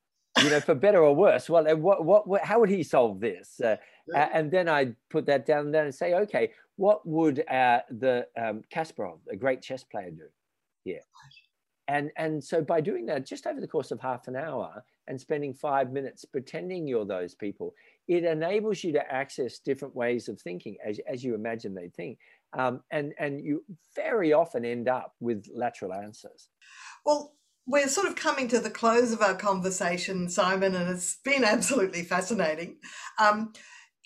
You 0.42 0.50
know, 0.50 0.60
for 0.60 0.74
better 0.74 1.02
or 1.02 1.14
worse. 1.14 1.48
Well, 1.48 1.64
what, 1.76 2.04
what, 2.04 2.28
what 2.28 2.44
how 2.44 2.60
would 2.60 2.68
he 2.68 2.82
solve 2.82 3.20
this? 3.20 3.60
Uh, 3.60 3.76
yeah. 4.08 4.28
and 4.32 4.50
then 4.50 4.68
I'd 4.68 4.94
put 5.08 5.26
that 5.26 5.46
down 5.46 5.70
there 5.72 5.84
and 5.84 5.94
say, 5.94 6.14
okay, 6.14 6.50
what 6.76 7.06
would 7.06 7.48
uh, 7.48 7.80
the 7.90 8.26
um, 8.36 8.62
Kasparov, 8.72 9.18
a 9.30 9.36
great 9.36 9.62
chess 9.62 9.82
player, 9.82 10.10
do 10.10 10.24
here? 10.84 11.00
And, 11.88 12.10
and 12.16 12.42
so 12.42 12.62
by 12.62 12.80
doing 12.80 13.06
that, 13.06 13.24
just 13.24 13.46
over 13.46 13.60
the 13.60 13.66
course 13.66 13.92
of 13.92 14.00
half 14.00 14.26
an 14.26 14.36
hour 14.36 14.84
and 15.06 15.20
spending 15.20 15.54
five 15.54 15.92
minutes 15.92 16.24
pretending 16.24 16.86
you're 16.86 17.04
those 17.04 17.34
people, 17.34 17.74
it 18.08 18.24
enables 18.24 18.82
you 18.82 18.92
to 18.92 19.12
access 19.12 19.60
different 19.60 19.94
ways 19.94 20.28
of 20.28 20.40
thinking 20.40 20.76
as, 20.84 20.98
as 21.08 21.22
you 21.22 21.34
imagine 21.34 21.74
they 21.74 21.88
think. 21.88 22.18
Um, 22.58 22.80
and, 22.90 23.14
and 23.18 23.40
you 23.40 23.62
very 23.94 24.32
often 24.32 24.64
end 24.64 24.88
up 24.88 25.14
with 25.20 25.46
lateral 25.54 25.92
answers. 25.92 26.48
Well, 27.04 27.34
we're 27.66 27.88
sort 27.88 28.06
of 28.06 28.16
coming 28.16 28.48
to 28.48 28.60
the 28.60 28.70
close 28.70 29.12
of 29.12 29.20
our 29.20 29.34
conversation, 29.34 30.28
Simon, 30.28 30.74
and 30.74 30.88
it's 30.88 31.16
been 31.24 31.44
absolutely 31.44 32.02
fascinating. 32.02 32.76
Um, 33.18 33.52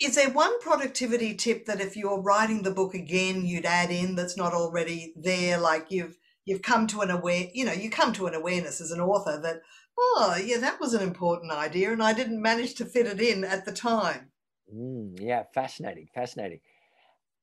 is 0.01 0.15
there 0.15 0.31
one 0.31 0.59
productivity 0.61 1.35
tip 1.35 1.67
that 1.67 1.81
if 1.81 1.95
you're 1.95 2.23
writing 2.23 2.63
the 2.63 2.71
book 2.71 2.95
again, 2.95 3.45
you'd 3.45 3.67
add 3.67 3.91
in 3.91 4.15
that's 4.15 4.37
not 4.37 4.55
already 4.55 5.13
there? 5.15 5.59
Like 5.59 5.91
you've 5.91 6.17
you've 6.47 6.63
come 6.63 6.87
to 6.89 7.03
an 7.03 7.11
aware, 7.11 7.49
you 7.53 7.67
know, 7.67 7.73
you 7.73 7.91
come 7.91 8.15
to 8.15 8.27
an 8.27 8.35
awareness 8.35 8.81
as 8.81 8.91
an 8.91 9.01
author 9.01 9.39
that, 9.43 9.61
oh, 9.99 10.37
yeah, 10.43 10.57
that 10.57 10.81
was 10.81 10.95
an 10.95 11.03
important 11.03 11.53
idea 11.53 11.93
and 11.93 12.03
I 12.03 12.15
didn't 12.15 12.41
manage 12.41 12.75
to 12.77 12.87
fit 12.87 13.07
it 13.07 13.21
in 13.21 13.45
at 13.45 13.67
the 13.67 13.73
time. 13.73 14.31
Mm, 14.75 15.19
yeah, 15.21 15.45
fascinating, 15.55 16.09
fascinating. 16.15 16.61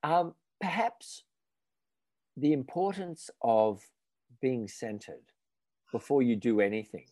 Um, 0.03 0.33
perhaps 0.59 1.23
the 2.35 2.53
importance 2.53 3.29
of 3.41 3.81
being 4.41 4.67
centered 4.67 5.31
before 5.91 6.21
you 6.21 6.35
do 6.35 6.61
anything, 6.61 7.05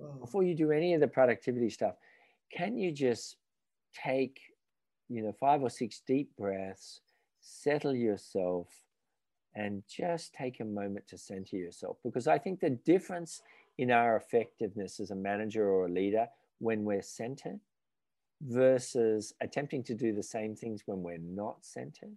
mm. 0.00 0.20
before 0.20 0.42
you 0.42 0.54
do 0.54 0.70
any 0.70 0.94
of 0.94 1.00
the 1.00 1.08
productivity 1.08 1.70
stuff, 1.70 1.94
can 2.52 2.76
you 2.76 2.92
just 2.92 3.36
take, 3.92 4.40
you 5.08 5.22
know, 5.22 5.32
five 5.32 5.62
or 5.62 5.70
six 5.70 6.02
deep 6.06 6.30
breaths, 6.36 7.00
settle 7.40 7.94
yourself, 7.94 8.68
and 9.54 9.82
just 9.88 10.32
take 10.34 10.60
a 10.60 10.64
moment 10.64 11.06
to 11.08 11.18
center 11.18 11.56
yourself? 11.56 11.96
Because 12.04 12.26
I 12.26 12.38
think 12.38 12.60
the 12.60 12.70
difference 12.70 13.42
in 13.78 13.90
our 13.90 14.16
effectiveness 14.16 15.00
as 15.00 15.10
a 15.10 15.16
manager 15.16 15.68
or 15.68 15.86
a 15.86 15.90
leader 15.90 16.26
when 16.58 16.84
we're 16.84 17.02
centered 17.02 17.60
versus 18.42 19.34
attempting 19.40 19.82
to 19.84 19.94
do 19.94 20.12
the 20.12 20.22
same 20.22 20.54
things 20.54 20.82
when 20.86 21.02
we're 21.02 21.18
not 21.18 21.64
centered 21.64 22.16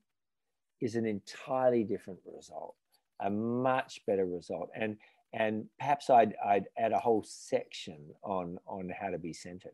is 0.82 0.95
an 0.95 1.06
entirely 1.06 1.84
different 1.84 2.19
result, 2.26 2.76
a 3.21 3.30
much 3.30 4.02
better 4.08 4.26
result. 4.26 4.69
And 4.76 4.97
and 5.34 5.65
perhaps 5.80 6.10
I'd, 6.10 6.36
I'd 6.46 6.65
add 6.78 6.91
a 6.91 7.00
whole 7.00 7.24
section 7.28 7.98
on 8.24 8.58
on 8.67 8.89
how 8.89 9.10
to 9.10 9.17
be 9.17 9.34
centered. 9.34 9.74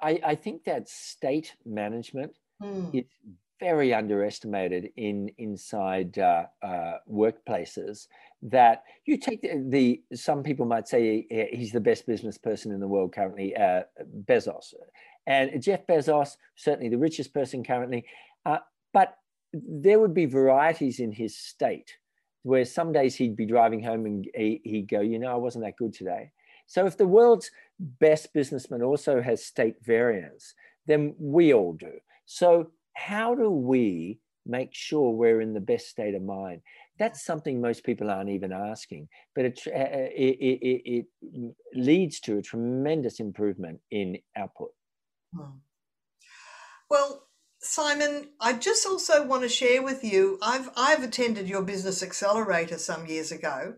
I, 0.00 0.20
I 0.24 0.34
think 0.34 0.64
that 0.64 0.88
state 0.88 1.54
management 1.64 2.32
mm. 2.62 2.94
is 2.94 3.04
very 3.58 3.94
underestimated 3.94 4.90
in 4.96 5.30
inside 5.38 6.18
uh, 6.18 6.44
uh, 6.62 6.98
workplaces. 7.10 8.06
That 8.42 8.84
you 9.06 9.16
take 9.16 9.40
the, 9.40 9.64
the, 9.68 10.02
some 10.14 10.42
people 10.42 10.66
might 10.66 10.86
say 10.86 11.26
he's 11.52 11.72
the 11.72 11.80
best 11.80 12.06
business 12.06 12.36
person 12.36 12.70
in 12.70 12.80
the 12.80 12.86
world 12.86 13.14
currently, 13.14 13.56
uh, 13.56 13.82
Bezos, 14.24 14.74
and 15.26 15.62
Jeff 15.62 15.86
Bezos 15.86 16.36
certainly 16.54 16.90
the 16.90 16.98
richest 16.98 17.32
person 17.32 17.64
currently, 17.64 18.04
uh, 18.44 18.58
but 18.92 19.16
there 19.52 19.98
would 19.98 20.14
be 20.14 20.26
varieties 20.26 21.00
in 21.00 21.12
his 21.12 21.36
state 21.36 21.96
where 22.46 22.64
some 22.64 22.92
days 22.92 23.16
he'd 23.16 23.34
be 23.34 23.44
driving 23.44 23.82
home 23.82 24.06
and 24.06 24.24
he'd 24.32 24.88
go, 24.88 25.00
you 25.00 25.18
know, 25.18 25.32
I 25.32 25.36
wasn't 25.36 25.64
that 25.64 25.76
good 25.76 25.92
today. 25.92 26.30
So 26.66 26.86
if 26.86 26.96
the 26.96 27.06
world's 27.06 27.50
best 27.80 28.32
businessman 28.32 28.82
also 28.82 29.20
has 29.20 29.44
state 29.44 29.74
variance, 29.82 30.54
then 30.86 31.16
we 31.18 31.52
all 31.52 31.72
do. 31.72 31.90
So 32.24 32.70
how 32.94 33.34
do 33.34 33.50
we 33.50 34.20
make 34.46 34.70
sure 34.72 35.10
we're 35.10 35.40
in 35.40 35.54
the 35.54 35.60
best 35.60 35.88
state 35.88 36.14
of 36.14 36.22
mind? 36.22 36.60
That's 37.00 37.24
something 37.24 37.60
most 37.60 37.82
people 37.82 38.12
aren't 38.12 38.30
even 38.30 38.52
asking, 38.52 39.08
but 39.34 39.44
it, 39.46 39.60
uh, 39.66 39.70
uh, 39.70 40.08
it, 40.14 40.38
it, 40.40 41.06
it 41.24 41.54
leads 41.74 42.20
to 42.20 42.38
a 42.38 42.42
tremendous 42.42 43.18
improvement 43.18 43.80
in 43.90 44.18
output. 44.36 44.70
Hmm. 45.34 45.58
Well, 46.88 47.25
Simon, 47.66 48.30
I 48.40 48.52
just 48.52 48.86
also 48.86 49.26
want 49.26 49.42
to 49.42 49.48
share 49.48 49.82
with 49.82 50.04
you. 50.04 50.38
I've 50.42 50.70
I've 50.76 51.02
attended 51.02 51.48
your 51.48 51.62
business 51.62 52.02
accelerator 52.02 52.78
some 52.78 53.06
years 53.06 53.32
ago, 53.32 53.74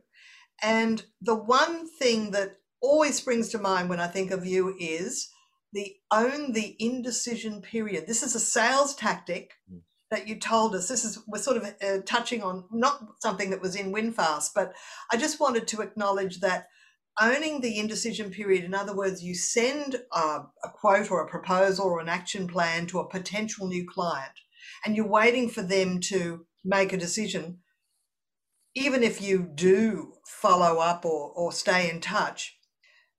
and 0.62 1.04
the 1.20 1.34
one 1.34 1.88
thing 1.98 2.30
that 2.32 2.58
always 2.80 3.16
springs 3.16 3.48
to 3.50 3.58
mind 3.58 3.88
when 3.88 4.00
I 4.00 4.06
think 4.06 4.30
of 4.30 4.46
you 4.46 4.76
is 4.78 5.28
the 5.72 5.94
own 6.10 6.52
the 6.52 6.76
indecision 6.78 7.62
period. 7.62 8.06
This 8.06 8.22
is 8.22 8.34
a 8.34 8.40
sales 8.40 8.94
tactic 8.94 9.52
mm. 9.70 9.80
that 10.10 10.28
you 10.28 10.38
told 10.38 10.74
us. 10.74 10.88
This 10.88 11.04
is 11.04 11.18
we're 11.26 11.38
sort 11.38 11.56
of 11.56 11.74
uh, 11.82 12.02
touching 12.06 12.42
on 12.42 12.64
not 12.70 13.00
something 13.20 13.50
that 13.50 13.62
was 13.62 13.74
in 13.74 13.92
Win 13.92 14.12
Fast, 14.12 14.52
but 14.54 14.72
I 15.12 15.16
just 15.16 15.40
wanted 15.40 15.66
to 15.68 15.80
acknowledge 15.80 16.40
that 16.40 16.68
owning 17.20 17.60
the 17.60 17.78
indecision 17.78 18.30
period, 18.30 18.64
in 18.64 18.74
other 18.74 18.94
words, 18.94 19.22
you 19.22 19.34
send 19.34 19.96
a, 20.12 20.18
a, 20.18 20.68
quote 20.72 21.10
or 21.10 21.22
a 21.22 21.28
proposal 21.28 21.86
or 21.86 22.00
an 22.00 22.08
action 22.08 22.46
plan 22.46 22.86
to 22.86 22.98
a 23.00 23.08
potential 23.08 23.66
new 23.66 23.86
client 23.88 24.32
and 24.84 24.96
you're 24.96 25.06
waiting 25.06 25.48
for 25.48 25.62
them 25.62 26.00
to 26.00 26.46
make 26.64 26.92
a 26.92 26.98
decision, 26.98 27.58
even 28.74 29.02
if 29.02 29.20
you 29.20 29.50
do 29.54 30.14
follow 30.26 30.78
up 30.78 31.04
or, 31.04 31.32
or 31.34 31.52
stay 31.52 31.90
in 31.90 32.00
touch, 32.00 32.56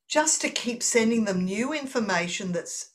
just 0.08 0.42
to 0.42 0.50
keep 0.50 0.82
sending 0.82 1.26
them 1.26 1.46
new 1.46 1.74
information 1.74 2.52
that's 2.52 2.92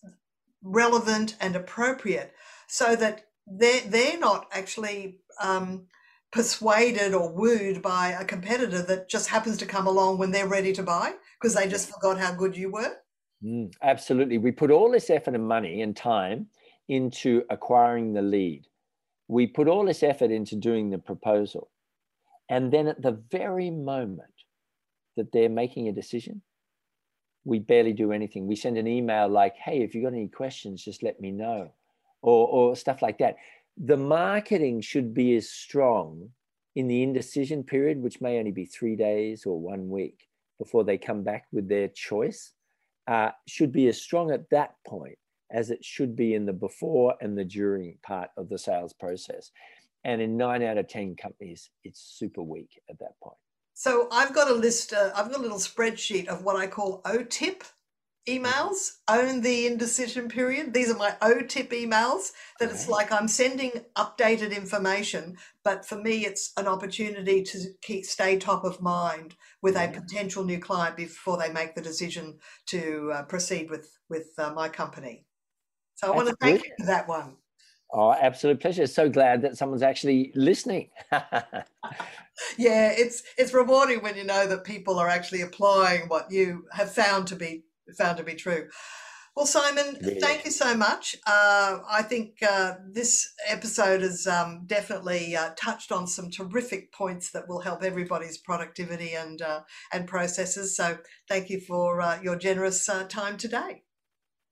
relevant 0.63 1.37
and 1.41 1.55
appropriate 1.55 2.33
so 2.69 2.97
that 2.97 3.27
they're, 3.47 3.83
they're 3.87 4.19
not 4.19 4.49
actually 4.53 5.21
um, 5.41 5.87
persuaded 6.35 7.15
or 7.15 7.31
wooed 7.31 7.81
by 7.81 8.09
a 8.09 8.25
competitor 8.25 8.83
that 8.83 9.09
just 9.09 9.29
happens 9.29 9.57
to 9.57 9.65
come 9.65 9.87
along 9.87 10.19
when 10.19 10.33
they're 10.33 10.49
ready 10.49 10.73
to 10.73 10.83
buy 10.83 11.13
because 11.41 11.55
they 11.55 11.69
just 11.69 11.89
forgot 11.89 12.19
how 12.19 12.35
good 12.35 12.57
you 12.57 12.73
were? 12.73 12.97
Mm, 13.45 13.73
absolutely. 13.81 14.39
We 14.39 14.51
put 14.51 14.73
all 14.73 14.91
this 14.91 15.11
effort 15.11 15.37
and 15.37 15.47
money 15.47 15.81
and 15.81 15.97
time 15.97 16.49
into 16.89 17.45
acquiring 17.51 18.13
the 18.13 18.23
lead. 18.23 18.67
We 19.29 19.47
put 19.47 19.69
all 19.69 19.87
this 19.87 20.03
effort 20.03 20.33
into 20.33 20.57
doing 20.57 20.91
the 20.91 20.99
proposal. 20.99 21.71
And 22.51 22.73
then 22.73 22.89
at 22.89 23.01
the 23.01 23.23
very 23.31 23.71
moment 23.71 24.35
that 25.17 25.31
they're 25.31 25.49
making 25.49 25.87
a 25.87 25.93
decision, 25.93 26.43
we 27.45 27.61
barely 27.61 27.93
do 27.93 28.11
anything. 28.11 28.49
We 28.49 28.57
send 28.57 28.77
an 28.77 28.89
email 28.89 29.29
like, 29.29 29.55
hey, 29.55 29.83
if 29.83 29.95
you've 29.95 30.03
got 30.03 30.15
any 30.15 30.27
questions, 30.27 30.85
just 30.85 31.05
let 31.05 31.21
me 31.21 31.31
know, 31.31 31.71
or, 32.23 32.49
or 32.49 32.75
stuff 32.75 33.03
like 33.03 33.19
that 33.19 33.37
the 33.77 33.97
marketing 33.97 34.81
should 34.81 35.15
be 35.15 35.37
as 35.37 35.51
strong 35.51 36.31
in 36.77 36.89
the 36.89 37.03
indecision 37.03 37.63
period, 37.63 38.01
which 38.01 38.21
may 38.21 38.39
only 38.39 38.53
be 38.53 38.65
three 38.65 38.97
days 38.97 39.47
or 39.47 39.61
one 39.61 39.89
week 39.89 40.29
before 40.59 40.85
they 40.85 40.99
come 40.99 41.23
back 41.23 41.47
with 41.53 41.69
their 41.69 41.89
choice, 41.89 42.53
uh, 43.07 43.31
should 43.47 43.73
be 43.73 43.89
as 43.89 44.01
strong 44.01 44.31
at 44.31 44.49
that 44.51 44.75
point 44.87 45.19
as 45.51 45.71
it 45.71 45.85
should 45.85 46.17
be 46.17 46.35
in 46.35 46.47
the 46.47 46.53
before 46.53 47.15
and 47.21 47.37
the 47.37 47.45
during 47.45 47.97
part 48.03 48.31
of 48.37 48.49
the 48.49 48.59
sales 48.59 48.93
process. 48.93 49.51
And 50.05 50.21
in 50.21 50.37
nine 50.37 50.63
out 50.63 50.79
of 50.79 50.89
10 50.89 51.17
companies, 51.17 51.71
it's 51.85 52.01
super 52.01 52.43
weak 52.43 52.81
at 52.91 52.99
that 52.99 53.19
point. 53.23 53.37
So 53.73 54.09
I've 54.13 54.35
got 54.35 54.51
a 54.51 54.55
list, 54.55 54.93
uh, 54.93 55.11
I've 55.15 55.31
got 55.31 55.41
a 55.41 55.43
little 55.43 55.59
spreadsheet 55.59 56.29
of 56.29 56.45
what 56.45 56.57
I 56.57 56.67
call 56.67 57.03
OTIP 57.03 57.63
emails 58.27 58.93
own 59.09 59.43
the 59.43 59.67
indecision 59.67 60.29
period 60.29 60.73
these 60.73 60.91
are 60.91 60.97
my 60.97 61.15
o 61.21 61.43
tip 61.43 61.71
emails 61.73 62.33
that 62.59 62.71
it's 62.71 62.89
like 62.89 63.13
i'm 63.13 63.29
sending 63.29 63.71
updated 63.97 64.57
information 64.57 65.37
but 65.63 65.85
for 65.85 65.97
me 65.97 66.25
it's 66.25 66.53
an 66.57 66.67
opportunity 66.67 67.43
to 67.43 67.59
keep 67.83 68.05
stay 68.05 68.39
top 68.39 68.65
of 68.65 68.81
mind 68.81 69.35
with 69.61 69.77
a 69.77 69.89
potential 69.89 70.43
new 70.43 70.59
client 70.59 70.97
before 70.97 71.37
they 71.37 71.53
make 71.53 71.75
the 71.75 71.83
decision 71.83 72.39
to 72.67 73.11
uh, 73.13 73.23
proceed 73.25 73.69
with 73.69 73.99
with 74.09 74.29
uh, 74.39 74.51
my 74.55 74.71
company 74.71 75.27
so 75.95 76.07
i 76.07 76.11
That's 76.11 76.17
want 76.17 76.29
to 76.29 76.37
thank 76.41 76.61
brilliant. 76.61 76.65
you 76.65 76.85
for 76.85 76.87
that 76.87 77.07
one 77.07 77.37
Oh, 77.97 78.13
absolute 78.13 78.59
pleasure. 78.59 78.89
So 78.89 79.09
glad 79.09 79.43
that 79.43 79.57
someone's 79.57 79.83
actually 79.83 80.33
listening. 80.35 80.91
yeah, 81.13 82.91
it's 82.91 83.23
it's 83.39 83.55
rewarding 83.55 84.03
when 84.03 84.17
you 84.17 84.25
know 84.25 84.49
that 84.49 84.65
people 84.65 84.99
are 84.99 85.09
actually 85.09 85.43
applying 85.43 86.09
what 86.09 86.29
you 86.33 86.65
have 86.73 86.93
found 86.93 87.29
to 87.29 87.37
be 87.37 87.63
found 87.97 88.19
to 88.19 88.25
be 88.25 88.35
true. 88.35 88.69
Well, 89.37 89.47
Simon, 89.47 89.99
yeah. 90.01 90.15
thank 90.21 90.45
you 90.45 90.53
so 90.53 90.77
much. 90.77 91.17
Uh, 91.27 91.81
I 91.91 92.03
think 92.03 92.37
uh, 92.41 92.75
this 92.89 93.33
episode 93.49 94.03
has 94.03 94.29
um, 94.29 94.63
definitely 94.65 95.35
uh, 95.35 95.51
touched 95.57 95.91
on 95.91 96.07
some 96.07 96.31
terrific 96.31 96.93
points 96.93 97.33
that 97.33 97.49
will 97.49 97.61
help 97.61 97.83
everybody's 97.83 98.39
productivity 98.39 99.15
and 99.15 99.43
uh, 99.43 99.63
and 99.93 100.07
processes. 100.07 100.77
So, 100.77 100.99
thank 101.29 101.51
you 101.51 101.61
for 101.61 102.01
uh, 102.01 102.21
your 102.23 102.37
generous 102.37 102.89
uh, 102.89 103.05
time 103.09 103.37
today. 103.37 103.83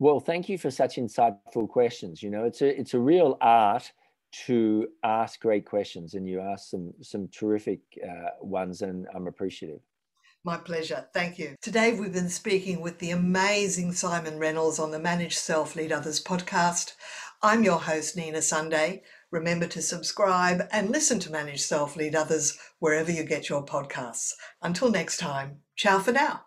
Well, 0.00 0.18
thank 0.18 0.48
you 0.48 0.58
for 0.58 0.72
such 0.72 0.96
insightful 0.96 1.68
questions. 1.68 2.20
You 2.20 2.30
know, 2.30 2.44
it's 2.44 2.60
a 2.60 2.78
it's 2.78 2.94
a 2.94 2.98
real 2.98 3.38
art 3.40 3.92
to 4.46 4.88
ask 5.04 5.38
great 5.38 5.64
questions, 5.64 6.14
and 6.14 6.28
you 6.28 6.40
ask 6.40 6.68
some 6.68 6.92
some 7.02 7.28
terrific 7.28 7.82
ones, 8.40 8.82
and 8.82 9.06
I'm 9.14 9.28
appreciative. 9.28 9.80
My 10.44 10.57
pleasure. 10.57 11.07
Thank 11.14 11.38
you. 11.38 11.55
Today 11.62 11.92
we've 11.92 12.12
been 12.12 12.28
speaking 12.28 12.81
with 12.81 12.98
the 12.98 13.12
amazing 13.12 13.92
Simon 13.92 14.38
Reynolds 14.40 14.81
on 14.81 14.90
the 14.90 14.98
Manage 14.98 15.37
Self 15.37 15.76
Lead 15.76 15.92
Others 15.92 16.22
podcast. 16.24 16.94
I'm 17.42 17.62
your 17.62 17.79
host, 17.79 18.16
Nina 18.16 18.42
Sunday. 18.42 19.02
Remember 19.31 19.69
to 19.69 19.81
subscribe 19.81 20.62
and 20.73 20.90
listen 20.90 21.21
to 21.21 21.31
Manage 21.31 21.60
Self 21.60 21.94
Lead 21.94 22.16
Others 22.16 22.58
wherever 22.81 23.12
you 23.12 23.23
get 23.23 23.48
your 23.48 23.64
podcasts. 23.64 24.33
Until 24.60 24.90
next 24.90 25.19
time, 25.19 25.58
ciao 25.77 26.00
for 26.00 26.10
now. 26.10 26.46